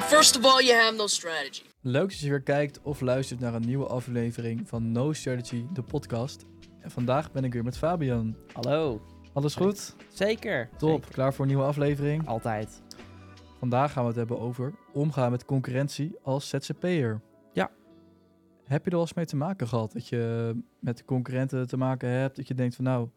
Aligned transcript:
Well, 0.00 0.08
first 0.08 0.36
of 0.36 0.44
all, 0.44 0.64
you 0.64 0.78
have 0.80 0.96
no 0.96 1.06
strategy. 1.06 1.62
Leuk 1.80 2.08
dat 2.08 2.18
je 2.18 2.28
weer 2.28 2.42
kijkt 2.42 2.80
of 2.82 3.00
luistert 3.00 3.40
naar 3.40 3.54
een 3.54 3.66
nieuwe 3.66 3.86
aflevering 3.86 4.68
van 4.68 4.92
No 4.92 5.12
Strategy, 5.12 5.66
de 5.72 5.82
podcast. 5.82 6.44
En 6.78 6.90
vandaag 6.90 7.32
ben 7.32 7.44
ik 7.44 7.52
weer 7.52 7.64
met 7.64 7.78
Fabian. 7.78 8.36
Hallo. 8.52 9.00
Alles 9.32 9.54
goed? 9.54 9.96
Zeker. 10.08 10.68
Top, 10.78 10.90
Zeker. 11.00 11.12
klaar 11.14 11.34
voor 11.34 11.44
een 11.44 11.50
nieuwe 11.50 11.66
aflevering? 11.66 12.26
Altijd. 12.26 12.82
Vandaag 13.58 13.92
gaan 13.92 14.02
we 14.02 14.08
het 14.08 14.18
hebben 14.18 14.40
over 14.40 14.74
omgaan 14.92 15.30
met 15.30 15.44
concurrentie 15.44 16.16
als 16.22 16.48
ZZP'er. 16.48 17.20
Ja. 17.52 17.70
Heb 18.64 18.78
je 18.84 18.90
er 18.90 18.96
wel 18.96 19.00
eens 19.00 19.14
mee 19.14 19.26
te 19.26 19.36
maken 19.36 19.68
gehad? 19.68 19.92
Dat 19.92 20.08
je 20.08 20.54
met 20.78 20.96
de 20.96 21.04
concurrenten 21.04 21.68
te 21.68 21.76
maken 21.76 22.08
hebt? 22.08 22.36
Dat 22.36 22.48
je 22.48 22.54
denkt 22.54 22.74
van 22.74 22.84
nou, 22.84 23.08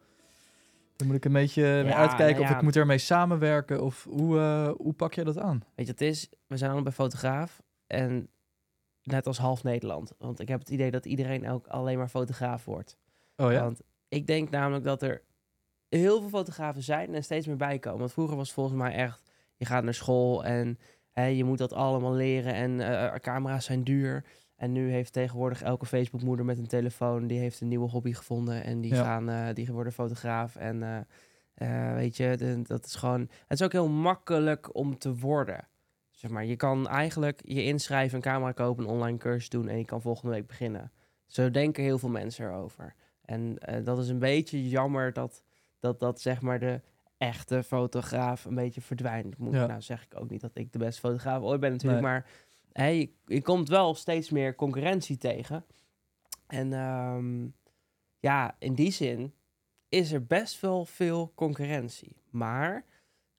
dan 1.03 1.11
moet 1.11 1.21
ik 1.25 1.25
een 1.25 1.41
beetje 1.41 1.83
mee 1.83 1.93
uitkijken 1.93 2.41
nou 2.41 2.51
of 2.51 2.57
ik 2.57 2.61
moet 2.61 2.75
ermee 2.75 2.97
samenwerken? 2.97 3.83
Of 3.83 4.03
hoe, 4.09 4.39
eh, 4.39 4.71
hoe 4.77 4.93
pak 4.93 5.13
je 5.13 5.23
dat 5.23 5.37
aan? 5.37 5.63
Weet 5.75 5.85
je, 5.85 5.91
het 5.91 6.01
is, 6.01 6.29
we 6.47 6.57
zijn 6.57 6.71
allemaal 6.71 6.83
bij 6.83 7.05
fotograaf 7.05 7.61
en 7.87 8.29
net 9.03 9.27
als 9.27 9.37
half 9.37 9.63
Nederland. 9.63 10.13
Want 10.17 10.39
ik 10.39 10.47
heb 10.47 10.59
het 10.59 10.69
idee 10.69 10.91
dat 10.91 11.05
iedereen 11.05 11.49
ook 11.49 11.67
alleen 11.67 11.97
maar 11.97 12.07
fotograaf 12.07 12.65
wordt. 12.65 12.97
Oh 13.35 13.51
ja? 13.51 13.63
Want 13.63 13.81
ik 14.07 14.27
denk 14.27 14.49
namelijk 14.49 14.83
dat 14.83 15.01
er 15.01 15.21
heel 15.89 16.19
veel 16.19 16.29
fotografen 16.29 16.83
zijn 16.83 17.15
en 17.15 17.23
steeds 17.23 17.47
meer 17.47 17.55
bijkomen. 17.55 17.99
Want 17.99 18.13
vroeger 18.13 18.35
was 18.35 18.45
het 18.45 18.55
volgens 18.55 18.77
mij 18.77 18.93
echt, 18.93 19.21
je 19.55 19.65
gaat 19.65 19.83
naar 19.83 19.93
school 19.93 20.45
en 20.45 20.79
hè, 21.11 21.25
je 21.25 21.43
moet 21.43 21.57
dat 21.57 21.73
allemaal 21.73 22.13
leren 22.13 22.53
en 22.53 22.79
eh, 22.79 23.15
camera's 23.19 23.65
zijn 23.65 23.83
duur. 23.83 24.23
En 24.55 24.71
nu 24.71 24.91
heeft 24.91 25.13
tegenwoordig 25.13 25.61
elke 25.61 25.85
Facebookmoeder 25.85 26.45
met 26.45 26.57
een 26.57 26.67
telefoon, 26.67 27.27
die 27.27 27.39
heeft 27.39 27.61
een 27.61 27.67
nieuwe 27.67 27.89
hobby 27.89 28.13
gevonden 28.13 28.63
en 28.63 28.81
die, 28.81 28.93
Ja. 28.95 29.03
gaan, 29.03 29.29
eh, 29.29 29.53
die 29.53 29.71
worden 29.71 29.93
fotograaf. 29.93 30.55
En 30.55 30.83
eh, 30.83 30.97
eh, 31.89 31.95
weet 31.95 32.17
je, 32.17 32.37
de- 32.37 32.61
dat 32.63 32.85
is 32.85 32.95
gewoon, 32.95 33.19
het 33.21 33.59
is 33.59 33.61
ook 33.65 33.71
heel 33.71 33.89
makkelijk 33.89 34.75
om 34.75 34.97
te 34.97 35.15
worden. 35.15 35.67
Zeg 36.11 36.31
maar, 36.31 36.45
je 36.45 36.55
kan 36.55 36.87
eigenlijk 36.87 37.41
je 37.45 37.63
inschrijven, 37.63 38.15
een 38.15 38.21
camera 38.23 38.51
kopen, 38.51 38.83
een 38.83 38.89
online 38.89 39.17
cursus 39.17 39.49
doen 39.49 39.67
en 39.67 39.77
je 39.77 39.85
kan 39.85 40.01
volgende 40.01 40.33
week 40.35 40.47
beginnen. 40.47 40.91
Zo 41.25 41.51
denken 41.51 41.83
heel 41.83 41.97
veel 41.97 42.09
mensen 42.09 42.45
erover. 42.45 42.95
En 43.25 43.55
dat 43.83 43.97
is 43.99 44.09
een 44.09 44.19
beetje 44.19 44.69
jammer 44.69 45.13
dat, 45.13 45.43
dat, 45.79 45.99
dat 45.99 46.21
zeg 46.21 46.41
maar 46.41 46.59
de 46.59 46.81
echte 47.17 47.63
fotograaf 47.63 48.45
een 48.45 48.55
beetje 48.55 48.81
verdwijnt. 48.81 49.37
Moet, 49.37 49.53
Ja. 49.53 49.65
Nou 49.65 49.81
zeg 49.81 50.03
ik 50.03 50.19
ook 50.21 50.29
niet 50.29 50.41
dat 50.41 50.51
ik 50.53 50.71
de 50.71 50.77
beste 50.77 50.99
fotograaf 50.99 51.41
ooit 51.41 51.59
ben 51.59 51.71
natuurlijk, 51.71 52.01
Nee. 52.01 52.11
maar 52.11 52.25
je, 52.73 53.41
komt 53.41 53.69
wel 53.69 53.95
steeds 53.95 54.29
meer 54.29 54.55
concurrentie 54.55 55.17
tegen. 55.17 55.65
En 56.47 56.73
ehm, 56.73 57.47
ja, 58.19 58.55
in 58.59 58.73
die 58.73 58.91
zin 58.91 59.33
is 59.89 60.11
er 60.11 60.25
best 60.25 60.59
wel 60.59 60.85
veel 60.85 61.31
concurrentie. 61.35 62.15
Maar, 62.29 62.85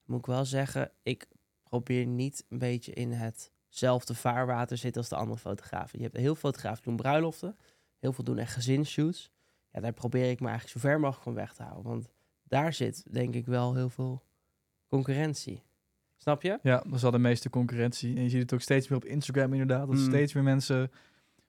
moet 0.04 0.18
ik 0.18 0.26
wel 0.26 0.44
zeggen, 0.44 0.92
ik 1.02 1.28
probeer 1.62 2.06
niet 2.06 2.46
een 2.48 2.58
beetje 2.58 2.92
in 2.92 3.12
hetzelfde 3.12 4.14
vaarwater 4.14 4.76
zitten 4.76 5.00
als 5.00 5.10
de 5.10 5.16
andere 5.16 5.38
fotografen. 5.38 5.98
Je 5.98 6.04
hebt 6.04 6.16
heel 6.16 6.34
veel 6.34 6.50
fotografen 6.50 6.84
doen 6.84 6.96
bruiloften. 6.96 7.56
Heel 7.98 8.12
veel 8.12 8.24
doen 8.24 8.38
echt 8.38 8.52
gezinsshoots. 8.52 9.30
Ja, 9.72 9.80
daar 9.80 9.92
probeer 9.92 10.30
ik 10.30 10.40
me 10.40 10.48
eigenlijk 10.48 10.78
zo 10.78 10.88
ver 10.88 11.00
mogelijk 11.00 11.24
van 11.24 11.34
weg 11.34 11.54
te 11.54 11.62
houden. 11.62 11.90
Want 11.90 12.08
daar 12.42 12.72
zit 12.72 13.12
denk 13.12 13.34
ik 13.34 13.46
wel 13.46 13.74
heel 13.74 13.88
veel 13.88 14.22
concurrentie. 14.86 15.62
Snap 16.16 16.42
je? 16.42 16.58
Ja, 16.62 16.82
dat 16.86 16.94
is 16.94 17.02
wel 17.02 17.10
de 17.10 17.18
meeste 17.18 17.50
concurrentie. 17.50 18.16
En 18.16 18.22
je 18.22 18.28
ziet 18.28 18.42
het 18.42 18.52
ook 18.54 18.60
steeds 18.60 18.88
meer 18.88 18.98
op 18.98 19.04
Instagram 19.04 19.52
inderdaad. 19.52 19.86
Dat 19.86 19.96
Mm. 19.96 20.02
steeds 20.04 20.32
meer 20.32 20.42
mensen 20.42 20.90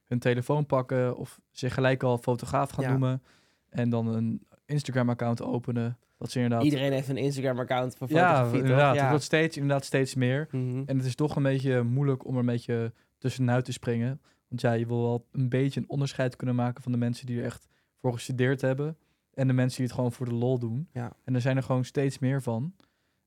hun 0.04 0.18
telefoon 0.18 0.66
pakken 0.66 1.16
of 1.16 1.40
zich 1.50 1.74
gelijk 1.74 2.02
al 2.02 2.18
fotograaf 2.18 2.70
gaan 2.70 2.84
Ja. 2.84 2.90
noemen. 2.90 3.22
En 3.68 3.90
dan 3.90 4.06
een 4.06 4.46
Instagram-account 4.66 5.42
openen. 5.42 5.98
Dat 6.18 6.30
ze 6.30 6.36
inderdaad... 6.40 6.64
Iedereen 6.64 6.92
heeft 6.92 7.08
een 7.08 7.16
Instagram-account 7.16 7.96
voor 7.96 8.08
ja, 8.10 8.14
fotografie, 8.16 8.50
toch? 8.52 8.60
inderdaad. 8.60 8.92
Het 8.94 9.02
Ja. 9.02 9.08
wordt 9.08 9.24
steeds, 9.24 9.56
inderdaad 9.56 9.84
steeds 9.84 10.14
meer. 10.14 10.48
Mhm. 10.50 10.82
En 10.86 10.96
het 10.96 11.06
is 11.06 11.14
toch 11.14 11.36
een 11.36 11.42
beetje 11.42 11.82
moeilijk 11.82 12.24
om 12.26 12.32
er 12.34 12.40
een 12.40 12.46
beetje 12.46 12.92
tussenuit 13.18 13.64
te 13.64 13.72
springen. 13.72 14.20
Want 14.48 14.60
ja, 14.60 14.72
je 14.72 14.86
wil 14.86 15.02
wel 15.02 15.26
een 15.32 15.48
beetje 15.48 15.80
een 15.80 15.88
onderscheid 15.88 16.36
kunnen 16.36 16.54
maken 16.56 16.82
van 16.82 16.92
de 16.92 16.98
mensen 16.98 17.26
die 17.26 17.38
er 17.38 17.44
echt 17.44 17.68
voor 18.00 18.12
gestudeerd 18.12 18.60
hebben. 18.60 18.96
En 19.34 19.46
de 19.46 19.52
mensen 19.52 19.76
die 19.76 19.86
het 19.86 19.94
gewoon 19.94 20.12
voor 20.12 20.26
de 20.26 20.34
lol 20.34 20.58
doen. 20.58 20.88
Ja. 20.92 21.12
En 21.24 21.34
er 21.34 21.40
zijn 21.40 21.56
er 21.56 21.62
gewoon 21.62 21.84
steeds 21.84 22.18
meer 22.18 22.42
van. 22.42 22.74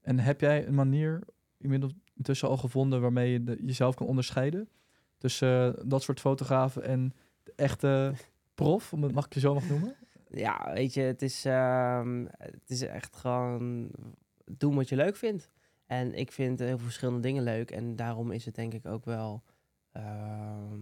En 0.10 0.20
heb 0.20 0.42
jij 0.42 0.68
een 0.68 0.74
manier 0.76 1.22
inmiddels 1.58 1.94
intussen 2.16 2.48
al 2.48 2.58
gevonden 2.58 3.02
waarmee 3.02 3.32
je 3.32 3.44
de- 3.44 3.58
jezelf 3.66 3.96
kan 3.96 4.08
onderscheiden? 4.08 4.70
Tussen 5.18 5.78
eh, 5.78 5.84
dat 5.86 6.04
soort 6.04 6.20
fotografen 6.20 6.84
en 6.84 7.14
de 7.44 7.54
echte 7.56 8.14
prof, 8.56 8.94
om 8.94 9.04
het 9.04 9.12
mag 9.12 9.26
ik 9.26 9.34
je 9.34 9.40
zo 9.40 9.54
nog 9.54 9.70
noemen? 9.70 9.96
Ja, 10.30 10.72
weet 10.74 10.94
je, 10.94 11.02
het 11.02 11.22
is, 11.22 11.46
ehm, 11.46 12.26
het 12.38 12.70
is 12.70 12.82
echt 12.82 13.16
gewoon 13.16 13.92
doen 14.52 14.76
wat 14.76 14.90
je 14.90 14.96
leuk 14.96 15.16
vindt. 15.16 15.50
En 15.86 16.14
ik 16.14 16.32
vind 16.32 16.60
heel 16.60 16.68
veel 16.68 16.78
verschillende 16.78 17.20
dingen 17.20 17.44
leuk. 17.44 17.72
En 17.72 17.96
daarom 17.96 18.32
is 18.32 18.46
het 18.46 18.56
denk 18.56 18.74
ik 18.74 18.86
ook 18.86 19.06
wel 19.06 19.44
ehm, 19.92 20.80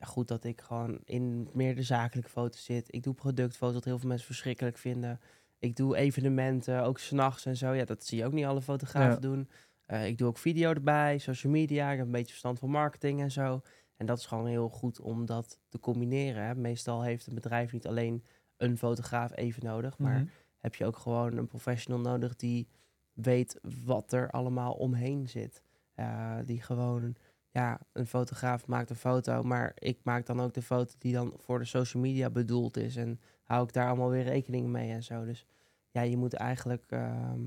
goed 0.00 0.28
dat 0.28 0.44
ik 0.44 0.60
gewoon 0.60 1.00
in 1.04 1.48
meer 1.52 1.74
de 1.74 1.82
zakelijke 1.82 2.30
foto's 2.30 2.64
zit. 2.64 2.94
Ik 2.94 3.02
doe 3.02 3.14
productfoto's, 3.14 3.74
wat 3.74 3.84
heel 3.84 3.98
veel 3.98 4.08
mensen 4.08 4.26
verschrikkelijk 4.26 4.78
vinden. 4.78 5.20
Ik 5.64 5.76
doe 5.76 5.96
evenementen, 5.96 6.82
ook 6.82 6.98
s'nachts 6.98 7.46
en 7.46 7.56
zo. 7.56 7.72
Ja, 7.72 7.84
dat 7.84 8.04
zie 8.04 8.18
je 8.18 8.24
ook 8.24 8.32
niet 8.32 8.44
alle 8.44 8.62
fotografen 8.62 9.12
Ja. 9.14 9.18
doen. 9.20 9.48
Eh, 9.86 10.06
ik 10.06 10.18
doe 10.18 10.28
ook 10.28 10.38
video 10.38 10.70
erbij, 10.70 11.18
social 11.18 11.52
media. 11.52 11.90
Ik 11.90 11.96
heb 11.96 12.06
een 12.06 12.12
beetje 12.12 12.28
verstand 12.30 12.58
van 12.58 12.70
marketing 12.70 13.20
en 13.20 13.30
zo. 13.30 13.60
En 13.96 14.06
dat 14.06 14.18
is 14.18 14.26
gewoon 14.26 14.46
heel 14.46 14.68
goed 14.68 15.00
om 15.00 15.26
dat 15.26 15.58
te 15.68 15.80
combineren. 15.80 16.44
Hè. 16.46 16.54
Meestal 16.54 17.02
heeft 17.02 17.26
een 17.26 17.34
bedrijf 17.34 17.72
niet 17.72 17.86
alleen 17.86 18.24
een 18.56 18.78
fotograaf 18.78 19.36
even 19.36 19.64
nodig, 19.64 19.98
maar 19.98 20.14
Mhm. 20.20 20.24
heb 20.58 20.74
je 20.74 20.86
ook 20.86 20.96
gewoon 20.96 21.36
een 21.36 21.46
professional 21.46 22.00
nodig 22.00 22.36
die 22.36 22.68
weet 23.12 23.60
wat 23.84 24.12
er 24.12 24.30
allemaal 24.30 24.72
omheen 24.72 25.28
zit. 25.28 25.62
Eh, 25.94 26.36
die 26.44 26.62
gewoon, 26.62 27.16
ja, 27.50 27.80
een 27.92 28.06
fotograaf 28.06 28.66
maakt 28.66 28.90
een 28.90 28.96
foto, 28.96 29.42
maar 29.42 29.72
ik 29.78 29.98
maak 30.02 30.26
dan 30.26 30.40
ook 30.40 30.54
de 30.54 30.62
foto 30.62 30.94
die 30.98 31.12
dan 31.12 31.34
voor 31.36 31.58
de 31.58 31.64
social 31.64 32.02
media 32.02 32.30
bedoeld 32.30 32.76
is. 32.76 32.96
En 32.96 33.20
hou 33.42 33.64
ik 33.66 33.72
daar 33.72 33.88
allemaal 33.88 34.10
weer 34.10 34.22
rekening 34.24 34.66
mee 34.66 34.90
en 34.90 35.02
zo. 35.02 35.24
Dus 35.24 35.46
ja, 35.94 36.00
je 36.02 36.16
moet 36.16 36.34
eigenlijk, 36.34 36.84
ehm, 36.88 37.40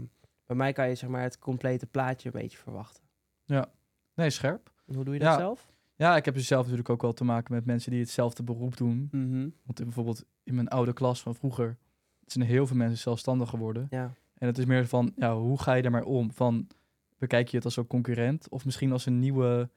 bij 0.45 0.55
mij 0.55 0.73
kan 0.73 0.89
je 0.89 0.95
zeg 0.95 1.09
maar 1.09 1.21
het 1.21 1.39
complete 1.39 1.85
plaatje 1.85 2.29
een 2.33 2.41
beetje 2.41 2.57
verwachten. 2.57 3.03
Ja, 3.45 3.65
nee, 4.13 4.29
scherp. 4.29 4.71
En 4.85 4.95
hoe 4.95 5.03
doe 5.03 5.13
je 5.13 5.19
dat 5.19 5.29
Ja. 5.29 5.37
zelf? 5.37 5.71
Ja, 5.95 6.15
ik 6.15 6.25
heb 6.25 6.33
dus 6.33 6.47
zelf 6.47 6.61
natuurlijk 6.63 6.89
ook 6.89 7.01
wel 7.01 7.13
te 7.13 7.23
maken 7.23 7.53
met 7.53 7.65
mensen 7.65 7.91
die 7.91 7.99
hetzelfde 7.99 8.43
beroep 8.43 8.77
doen. 8.77 9.07
Mhm. 9.11 9.49
Want 9.65 9.79
in- 9.79 9.85
bijvoorbeeld 9.85 10.25
in 10.43 10.55
mijn 10.55 10.67
oude 10.67 10.93
klas 10.93 11.21
van 11.21 11.35
vroeger 11.35 11.77
zijn 12.25 12.45
heel 12.45 12.67
veel 12.67 12.75
mensen 12.75 12.97
zelfstandig 12.97 13.49
geworden. 13.49 13.87
Ja, 13.89 14.13
En 14.37 14.47
het 14.47 14.57
is 14.57 14.65
meer 14.65 14.87
van, 14.87 15.11
ja, 15.15 15.35
hoe 15.37 15.61
ga 15.61 15.73
je 15.73 15.81
daar 15.81 15.91
maar 15.91 16.03
om? 16.03 16.31
Van, 16.31 16.67
bekijk 17.17 17.47
je 17.47 17.55
het 17.55 17.65
als 17.65 17.77
een 17.77 17.87
concurrent 17.87 18.49
of 18.49 18.65
misschien 18.65 18.91
als 18.91 19.05
een 19.05 19.19
nieuwe 19.19 19.69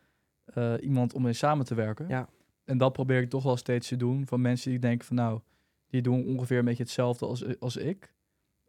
eh, 0.45 0.75
iemand 0.81 1.15
om 1.15 1.23
mee 1.23 1.33
samen 1.33 1.65
te 1.65 1.75
werken? 1.75 2.09
Ja. 2.09 2.29
En 2.65 2.79
dat 2.79 2.93
probeer 2.93 3.21
ik 3.21 3.31
toch 3.31 3.43
wel 3.43 3.57
steeds 3.57 3.89
te 3.89 3.97
doen 3.97 4.27
van 4.27 4.41
mensen 4.41 4.71
die 4.71 4.79
denken 4.81 5.07
van, 5.07 5.17
nou, 5.17 5.41
die 5.87 6.03
doen 6.03 6.27
ongeveer 6.27 6.59
een 6.59 6.65
beetje 6.65 6.83
hetzelfde 6.83 7.27
als, 7.27 7.59
als 7.61 7.77
ik. 7.77 8.15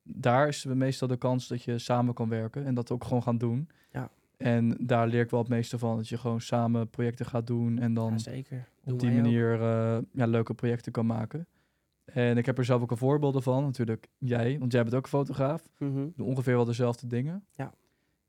Daar 0.03 0.47
is 0.47 0.66
meestal 0.66 1.07
de 1.07 1.17
kans 1.17 1.47
dat 1.47 1.63
je 1.63 1.78
samen 1.78 2.13
kan 2.13 2.29
werken 2.29 2.66
en 2.66 2.73
dat 2.73 2.91
ook 2.91 3.03
gewoon 3.03 3.23
gaan 3.23 3.38
doen. 3.38 3.69
Ja. 3.91 4.09
En 4.38 4.78
daar 4.79 5.07
leer 5.07 5.22
ik 5.22 5.29
wel 5.29 5.39
het 5.39 5.50
meeste 5.50 5.78
van, 5.78 5.95
dat 5.95 6.09
je 6.09 6.17
gewoon 6.17 6.41
samen 6.41 6.89
projecten 6.89 7.25
gaat 7.25 7.47
doen 7.47 7.79
en 7.79 7.94
dan 7.94 8.11
ja 8.11 8.17
zeker. 8.17 8.67
Op 8.84 9.00
die 9.00 9.11
manier 9.11 9.61
eh, 9.61 9.97
ja, 10.11 10.25
leuke 10.25 10.53
projecten 10.53 10.91
kan 10.91 11.06
maken. 11.06 11.47
En 12.06 12.38
ik 12.38 12.45
heb 12.45 12.57
er 12.57 12.66
zelf 12.66 12.81
ook 12.81 12.91
een 12.91 12.97
voorbeelden 12.97 13.44
van, 13.44 13.63
natuurlijk 13.63 14.07
jij, 14.17 14.59
want 14.59 14.72
jij 14.72 14.84
bent 14.84 14.95
ook 14.95 15.03
een 15.03 15.09
fotograaf. 15.09 15.69
Doen 15.78 16.13
ongeveer 16.17 16.56
wel 16.56 16.66
dezelfde 16.66 17.07
dingen. 17.07 17.45
Ja. 17.51 17.73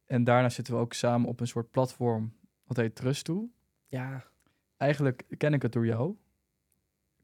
En 0.06 0.24
daarna 0.24 0.48
zitten 0.48 0.74
we 0.74 0.80
ook 0.80 0.92
samen 0.92 1.28
op 1.28 1.40
een 1.40 1.46
soort 1.46 1.70
platform, 1.70 2.32
wat 2.66 2.76
heet 2.76 2.94
Trust 2.94 3.24
toe. 3.24 3.48
Ja, 3.88 4.24
Eigenlijk 4.82 5.24
ken 5.36 5.52
ik 5.52 5.62
het 5.62 5.72
door 5.72 5.86
jou. 5.86 6.16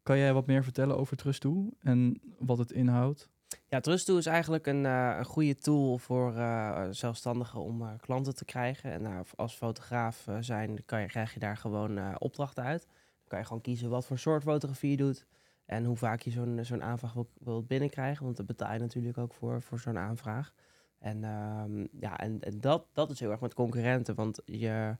Kan 0.02 0.18
jij 0.18 0.32
wat 0.32 0.46
meer 0.46 0.64
vertellen 0.64 0.96
over 0.96 1.16
Trust 1.16 1.40
toe 1.40 1.72
en 1.78 2.20
wat 2.38 2.58
het 2.58 2.72
inhoudt? 2.72 3.30
Ja, 3.68 3.80
Trustdo 3.80 4.16
is 4.16 4.26
eigenlijk 4.26 4.66
een, 4.66 4.86
eh, 4.86 5.14
een 5.18 5.24
goede 5.24 5.54
tool 5.54 5.98
voor 5.98 6.36
eh, 6.36 6.86
zelfstandigen 6.90 7.60
om 7.60 7.82
eh, 7.82 7.88
klanten 8.00 8.34
te 8.34 8.44
krijgen. 8.44 8.92
En 8.92 9.02
nou, 9.02 9.24
als 9.36 9.54
fotograaf 9.54 10.26
zijn, 10.40 10.84
kan 10.84 11.00
je, 11.00 11.06
krijg 11.06 11.34
je 11.34 11.40
daar 11.40 11.56
gewoon 11.56 12.18
opdrachten 12.18 12.64
uit. 12.64 12.86
Dan 12.86 13.28
kan 13.28 13.38
je 13.38 13.44
gewoon 13.44 13.62
kiezen 13.62 13.90
wat 13.90 14.06
voor 14.06 14.18
soort 14.18 14.42
fotografie 14.42 14.90
je 14.90 14.96
doet. 14.96 15.26
En 15.66 15.84
hoe 15.84 15.96
vaak 15.96 16.20
je 16.20 16.30
zo'n 16.30 16.58
zo'n 16.62 16.82
aanvraag 16.82 17.12
wil, 17.12 17.28
wil 17.38 17.62
binnenkrijgen. 17.62 18.24
Want 18.24 18.36
daar 18.36 18.46
betaal 18.46 18.72
je 18.72 18.78
natuurlijk 18.78 19.18
ook 19.18 19.34
voor, 19.34 19.62
voor 19.62 19.78
zo'n 19.78 19.98
aanvraag. 19.98 20.54
En, 20.98 21.24
ehm, 21.24 21.86
ja, 22.00 22.18
en, 22.18 22.40
en 22.40 22.60
dat, 22.60 22.86
dat 22.92 23.10
is 23.10 23.20
heel 23.20 23.30
erg 23.30 23.40
met 23.40 23.54
concurrenten. 23.54 24.14
Want 24.14 24.40
je, 24.44 24.96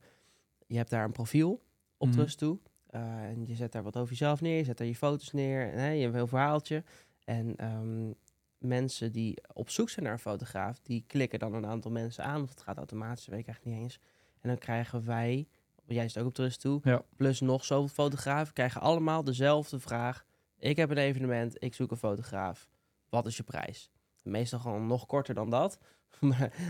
je 0.67 0.77
hebt 0.77 0.91
daar 0.91 1.05
een 1.05 1.13
profiel 1.13 1.63
op. 1.97 2.13
Trustdo. 2.13 2.61
Eh, 2.87 3.25
en 3.25 3.47
je 3.47 3.55
zet 3.55 3.73
daar 3.73 3.83
wat 3.83 3.97
over 3.97 4.11
jezelf 4.11 4.41
neer. 4.41 4.57
Je 4.57 4.65
zet 4.65 4.79
daar 4.79 4.87
je 4.87 4.95
foto's 4.95 5.33
neer. 5.33 5.73
En, 5.73 5.79
hè, 5.79 5.89
je 5.89 6.01
hebt 6.01 6.13
een 6.13 6.19
heel 6.19 6.27
verhaaltje. 6.27 6.83
En 7.25 7.57
ehm, 7.57 8.11
mensen 8.59 9.13
die 9.13 9.39
op 9.53 9.71
zoek 9.71 9.91
zijn 9.91 10.05
naar 10.05 10.15
een 10.15 10.21
fotograaf, 10.21 10.79
die 10.83 11.05
klikken 11.07 11.39
dan 11.39 11.55
een 11.55 11.67
aantal 11.67 11.91
mensen 11.91 12.25
aan. 12.25 12.43
Of 12.43 12.51
het 12.51 12.61
gaat 12.61 12.77
automatisch, 12.77 13.27
weet 13.27 13.39
ik 13.39 13.47
eigenlijk 13.47 13.77
niet 13.77 13.85
eens. 13.85 13.99
En 14.41 14.49
dan 14.49 14.59
krijgen 14.59 15.05
wij, 15.07 15.49
jij 15.87 16.09
zit 16.09 16.23
ook 16.23 16.29
op 16.29 16.35
Trust 16.35 16.61
toe, 16.61 16.81
Ja. 16.85 17.03
plus 17.17 17.41
nog 17.41 17.65
zoveel 17.65 17.89
fotografen, 17.89 18.55
krijgen 18.55 18.81
allemaal 18.81 19.25
dezelfde 19.25 19.79
vraag. 19.81 20.25
Ik 20.59 20.77
heb 20.77 20.91
een 20.91 20.97
evenement, 20.99 21.63
ik 21.63 21.75
zoek 21.75 21.91
een 21.91 21.97
fotograaf. 21.97 22.69
Wat 23.09 23.27
is 23.27 23.37
je 23.37 23.43
prijs? 23.43 23.91
Meestal 24.23 24.59
gewoon 24.59 24.87
nog 24.87 25.07
korter 25.07 25.35
dan 25.35 25.51
dat. 25.51 25.79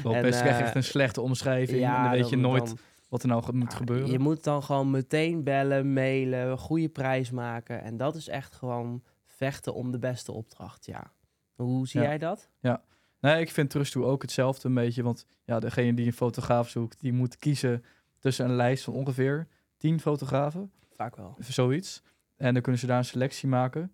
Klopt, 0.02 0.20
best 0.20 0.40
krijg 0.40 0.56
je 0.56 0.60
eh, 0.60 0.66
echt 0.66 0.74
een 0.74 0.84
slechte 0.84 1.20
omschrijving 1.20 1.84
en 1.84 2.02
dan 2.02 2.10
weet 2.10 2.28
je 2.28 2.36
nooit 2.36 2.66
dan- 2.66 2.78
wat 3.08 3.22
er 3.22 3.28
nou 3.28 3.52
moet 3.56 3.72
Ja, 3.72 3.76
gebeuren. 3.78 4.10
Je 4.10 4.18
moet 4.18 4.44
dan 4.44 4.62
gewoon 4.62 4.90
meteen 4.90 5.44
bellen, 5.44 5.92
mailen, 5.92 6.58
goede 6.58 6.88
prijs 6.88 7.30
maken. 7.30 7.82
En 7.82 7.96
dat 7.96 8.14
is 8.14 8.28
echt 8.28 8.54
gewoon 8.54 9.02
vechten 9.24 9.74
om 9.74 9.90
de 9.90 9.98
beste 9.98 10.32
opdracht, 10.32 10.86
ja. 10.86 11.12
Hoe 11.64 11.88
zie 11.88 12.00
Ja. 12.00 12.06
jij 12.06 12.18
dat? 12.18 12.50
Nee, 13.20 13.40
ik 13.40 13.50
vind 13.50 13.70
Trust 13.70 13.96
ook 13.96 14.22
hetzelfde 14.22 14.68
een 14.68 14.74
beetje. 14.74 15.02
Want 15.02 15.26
ja, 15.44 15.60
degene 15.60 15.94
die 15.94 16.06
een 16.06 16.12
fotograaf 16.12 16.68
zoekt, 16.68 17.00
die 17.00 17.12
moet 17.12 17.36
kiezen 17.38 17.84
tussen 18.18 18.44
een 18.44 18.56
lijst 18.56 18.84
van 18.84 18.94
ongeveer 18.94 19.46
10 19.76 20.00
fotografen. 20.00 20.70
Vaak 20.90 21.16
wel. 21.16 21.36
zoiets. 21.38 22.02
En 22.36 22.52
dan 22.52 22.62
kunnen 22.62 22.80
ze 22.80 22.86
daar 22.86 22.98
een 22.98 23.04
selectie 23.04 23.48
maken 23.48 23.92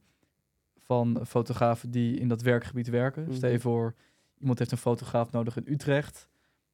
van 0.79 1.21
fotografen 1.27 1.91
die 1.91 2.19
in 2.19 2.29
dat 2.29 2.43
werkgebied 2.43 2.89
werken. 2.89 3.23
Mhm. 3.23 3.35
Stel 3.35 3.51
je 3.51 3.61
voor, 3.61 3.95
iemand 4.39 4.59
heeft 4.59 4.71
een 4.73 4.79
fotograaf 4.79 5.31
nodig 5.31 5.57
in 5.57 5.65
Utrecht. 5.73 6.29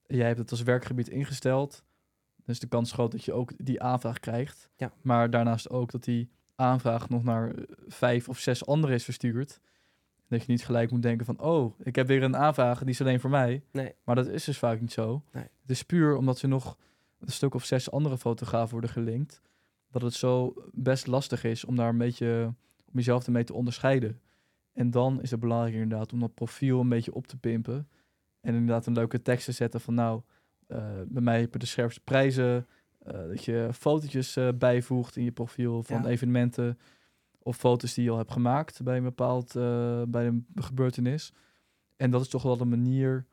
Jij 0.07 0.27
hebt 0.27 0.39
het 0.39 0.51
als 0.51 0.63
werkgebied 0.63 1.09
ingesteld. 1.09 1.85
Dan 2.37 2.55
is 2.55 2.61
de 2.61 2.67
kans 2.69 2.93
groot 2.93 3.13
dat 3.13 3.25
je 3.25 3.33
ook 3.33 3.53
die 3.57 3.83
aanvraag 3.83 4.21
krijgt. 4.21 4.71
Ja. 4.77 4.93
Maar 5.03 5.31
daarnaast 5.31 5.71
ook 5.71 5.91
dat 5.91 6.05
die 6.05 6.31
aanvraag 6.55 7.09
nog 7.09 7.23
naar 7.23 7.55
eh, 7.55 7.63
vijf 7.87 8.29
of 8.29 8.39
zes 8.39 8.67
anderen 8.67 8.95
is 8.97 9.05
verstuurd. 9.05 9.61
Dat 10.31 10.41
je 10.45 10.51
niet 10.51 10.65
gelijk 10.65 10.91
moet 10.91 11.03
denken 11.03 11.27
van, 11.27 11.41
oh, 11.41 11.81
ik 11.83 11.97
heb 11.97 12.07
weer 12.07 12.23
een 12.23 12.37
aanvraag, 12.37 12.79
die 12.79 12.89
is 12.89 13.01
alleen 13.01 13.21
voor 13.21 13.31
mij. 13.31 13.63
Nee. 13.73 13.95
Maar 14.05 14.15
dat 14.15 14.27
is 14.29 14.45
dus 14.45 14.59
vaak 14.59 14.81
niet 14.81 14.93
zo. 14.93 15.23
Nee. 15.33 15.43
Het 15.63 15.71
is 15.71 15.83
puur 15.83 16.17
omdat 16.17 16.39
ze 16.39 16.47
nog 16.47 16.77
een 17.19 17.33
stuk 17.33 17.55
of 17.55 17.65
zes 17.65 17.91
andere 17.91 18.19
fotografen 18.19 18.71
worden 18.73 18.91
gelinkt. 18.91 19.41
Dat 19.91 20.03
het 20.03 20.15
zo 20.15 20.55
best 20.73 21.07
lastig 21.07 21.45
is 21.45 21.65
om 21.65 21.77
daar 21.77 21.89
een 21.89 21.99
beetje 21.99 22.55
om 22.85 22.93
jezelf 22.93 23.27
ermee 23.27 23.45
te 23.45 23.53
onderscheiden. 23.55 24.21
En 24.73 24.91
dan 24.91 25.23
is 25.23 25.31
het 25.31 25.41
belangrijk 25.41 25.75
inderdaad 25.75 26.13
om 26.13 26.21
dat 26.21 26.35
profiel 26.35 26.81
een 26.81 26.89
beetje 26.89 27.15
op 27.15 27.27
te 27.27 27.37
pimpen. 27.37 27.89
En 28.41 28.55
inderdaad 28.55 28.87
een 28.87 28.93
leuke 28.93 29.23
tekst 29.23 29.45
te 29.45 29.53
zetten 29.53 29.81
van 29.81 29.95
nou, 29.95 30.21
eh, 30.67 30.79
bij 31.07 31.23
mij 31.23 31.41
heb 31.41 31.53
je 31.53 31.59
de 31.59 31.67
scherpste 31.67 32.01
prijzen. 32.01 32.67
eh, 33.01 33.13
dat 33.27 33.45
je 33.45 33.69
fotootjes 33.73 34.37
eh, 34.37 34.49
bijvoegt 34.59 35.17
in 35.17 35.25
je 35.25 35.33
profiel 35.33 35.83
van 35.83 36.03
Ja. 36.03 36.09
evenementen. 36.09 36.79
Of 37.43 37.57
foto's 37.57 37.95
die 37.95 38.05
je 38.05 38.11
al 38.11 38.17
hebt 38.17 38.33
gemaakt 38.33 38.83
bij 38.83 38.97
een 38.97 39.03
bepaald 39.03 39.57
eh, 39.57 40.03
bij 40.09 40.27
een 40.27 40.47
gebeurtenis. 40.55 41.33
En 41.97 42.11
dat 42.11 42.21
is 42.21 42.29
toch 42.29 42.43
wel 42.43 42.61
een 42.61 42.69
manier 42.69 43.27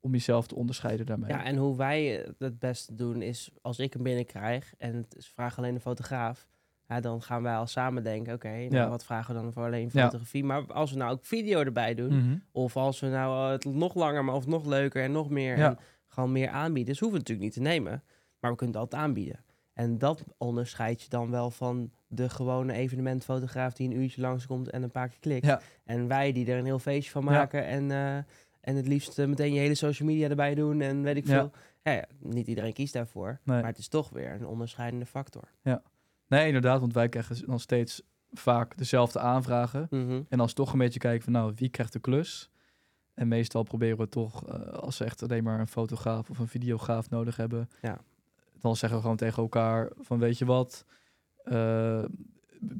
om 0.00 0.12
jezelf 0.12 0.46
te 0.46 0.54
onderscheiden 0.54 1.06
daarmee. 1.06 1.30
Ja, 1.30 1.44
en 1.44 1.56
hoe 1.56 1.76
wij 1.76 2.26
het 2.38 2.58
beste 2.58 2.94
doen 2.94 3.22
is, 3.22 3.50
als 3.62 3.78
ik 3.78 3.92
hem 3.92 4.02
binnenkrijg 4.02 4.74
en 4.78 4.94
het 4.94 5.16
is 5.16 5.26
vraag 5.28 5.58
alleen 5.58 5.74
een 5.74 5.80
fotograaf, 5.80 6.46
ja, 6.88 7.00
dan 7.00 7.22
gaan 7.22 7.42
wij 7.42 7.56
al 7.56 7.66
samen 7.66 8.02
denken, 8.02 8.34
oké, 8.34 8.48
nou, 8.48 8.74
Ja. 8.74 8.88
wat 8.88 9.04
vragen 9.04 9.34
we 9.34 9.40
dan 9.42 9.52
voor 9.52 9.64
alleen 9.64 9.88
Ja. 9.92 10.02
fotografie? 10.04 10.44
Maar 10.44 10.72
als 10.72 10.90
we 10.90 10.96
nou 10.96 11.12
ook 11.12 11.24
video 11.24 11.60
erbij 11.60 11.94
doen, 11.94 12.16
Mhm. 12.16 12.36
of 12.52 12.76
als 12.76 13.00
we 13.00 13.06
nou 13.06 13.44
eh, 13.46 13.50
het 13.52 13.64
nog 13.64 13.94
langer, 13.94 14.24
maar 14.24 14.34
of 14.34 14.46
nog 14.46 14.66
leuker 14.66 15.02
en 15.02 15.12
nog 15.12 15.30
meer, 15.30 15.56
en 15.58 15.78
gewoon 16.06 16.32
meer 16.32 16.48
aanbieden, 16.48 16.92
dus 16.92 17.00
hoeven 17.00 17.18
we 17.18 17.24
natuurlijk 17.24 17.56
niet 17.56 17.64
te 17.64 17.70
nemen, 17.70 18.02
maar 18.40 18.50
we 18.50 18.56
kunnen 18.56 18.76
altijd 18.80 19.02
aanbieden. 19.02 19.44
En 19.72 19.98
dat 19.98 20.24
onderscheid 20.38 21.02
je 21.02 21.08
dan 21.08 21.30
wel 21.30 21.50
van 21.50 21.90
de 22.08 22.28
gewone 22.28 22.72
evenementfotograaf 22.72 23.72
die 23.72 23.88
een 23.88 23.96
uurtje 24.00 24.20
langskomt 24.20 24.70
en 24.70 24.82
een 24.82 24.90
paar 24.90 25.08
keer 25.08 25.18
klikt. 25.20 25.46
Ja. 25.46 25.60
En 25.84 26.08
wij 26.08 26.32
die 26.32 26.50
er 26.52 26.58
een 26.58 26.64
heel 26.64 26.78
feestje 26.78 27.10
van 27.10 27.24
Ja. 27.24 27.30
maken 27.30 27.66
en, 27.66 27.90
eh, 27.90 28.16
en 28.60 28.76
het 28.76 28.86
liefst 28.86 29.18
eh, 29.18 29.26
meteen 29.26 29.52
je 29.52 29.60
hele 29.60 29.74
social 29.74 30.08
media 30.08 30.28
erbij 30.28 30.54
doen 30.54 30.80
en 30.80 31.02
weet 31.02 31.16
ik 31.16 31.26
Ja. 31.26 31.32
veel. 31.38 31.50
Ja, 31.82 31.92
ja, 31.92 32.04
niet 32.18 32.46
iedereen 32.46 32.72
kiest 32.72 32.92
daarvoor, 32.92 33.40
Nee. 33.44 33.56
maar 33.60 33.70
het 33.70 33.78
is 33.78 33.88
toch 33.88 34.10
weer 34.10 34.30
een 34.32 34.46
onderscheidende 34.46 35.06
factor. 35.06 35.42
Nee, 36.28 36.46
inderdaad, 36.46 36.80
want 36.80 36.92
wij 36.94 37.08
krijgen 37.08 37.46
dan 37.46 37.60
steeds 37.60 38.02
vaak 38.32 38.76
dezelfde 38.76 39.18
aanvragen. 39.18 39.86
Mhm. 39.90 40.22
En 40.28 40.40
als 40.40 40.52
toch 40.52 40.72
een 40.72 40.78
beetje 40.78 40.98
kijken 40.98 41.22
van 41.24 41.32
nou, 41.32 41.52
wie 41.56 41.68
krijgt 41.68 41.92
de 41.92 41.98
klus? 42.00 42.50
En 43.14 43.28
meestal 43.28 43.62
proberen 43.62 43.98
we 43.98 44.08
toch, 44.08 44.46
eh, 44.48 44.60
als 44.72 44.96
ze 44.96 45.04
echt 45.04 45.22
alleen 45.22 45.44
maar 45.44 45.60
een 45.60 45.68
fotograaf 45.68 46.30
of 46.30 46.38
een 46.38 46.48
videograaf 46.48 47.10
nodig 47.10 47.36
hebben, 47.36 47.68
Ja. 47.82 47.98
dan 48.60 48.76
zeggen 48.76 48.96
we 48.98 49.02
gewoon 49.02 49.16
tegen 49.18 49.42
elkaar 49.42 49.90
van 49.98 50.18
weet 50.18 50.38
je 50.38 50.44
wat, 50.44 50.84
eh, 51.46 52.04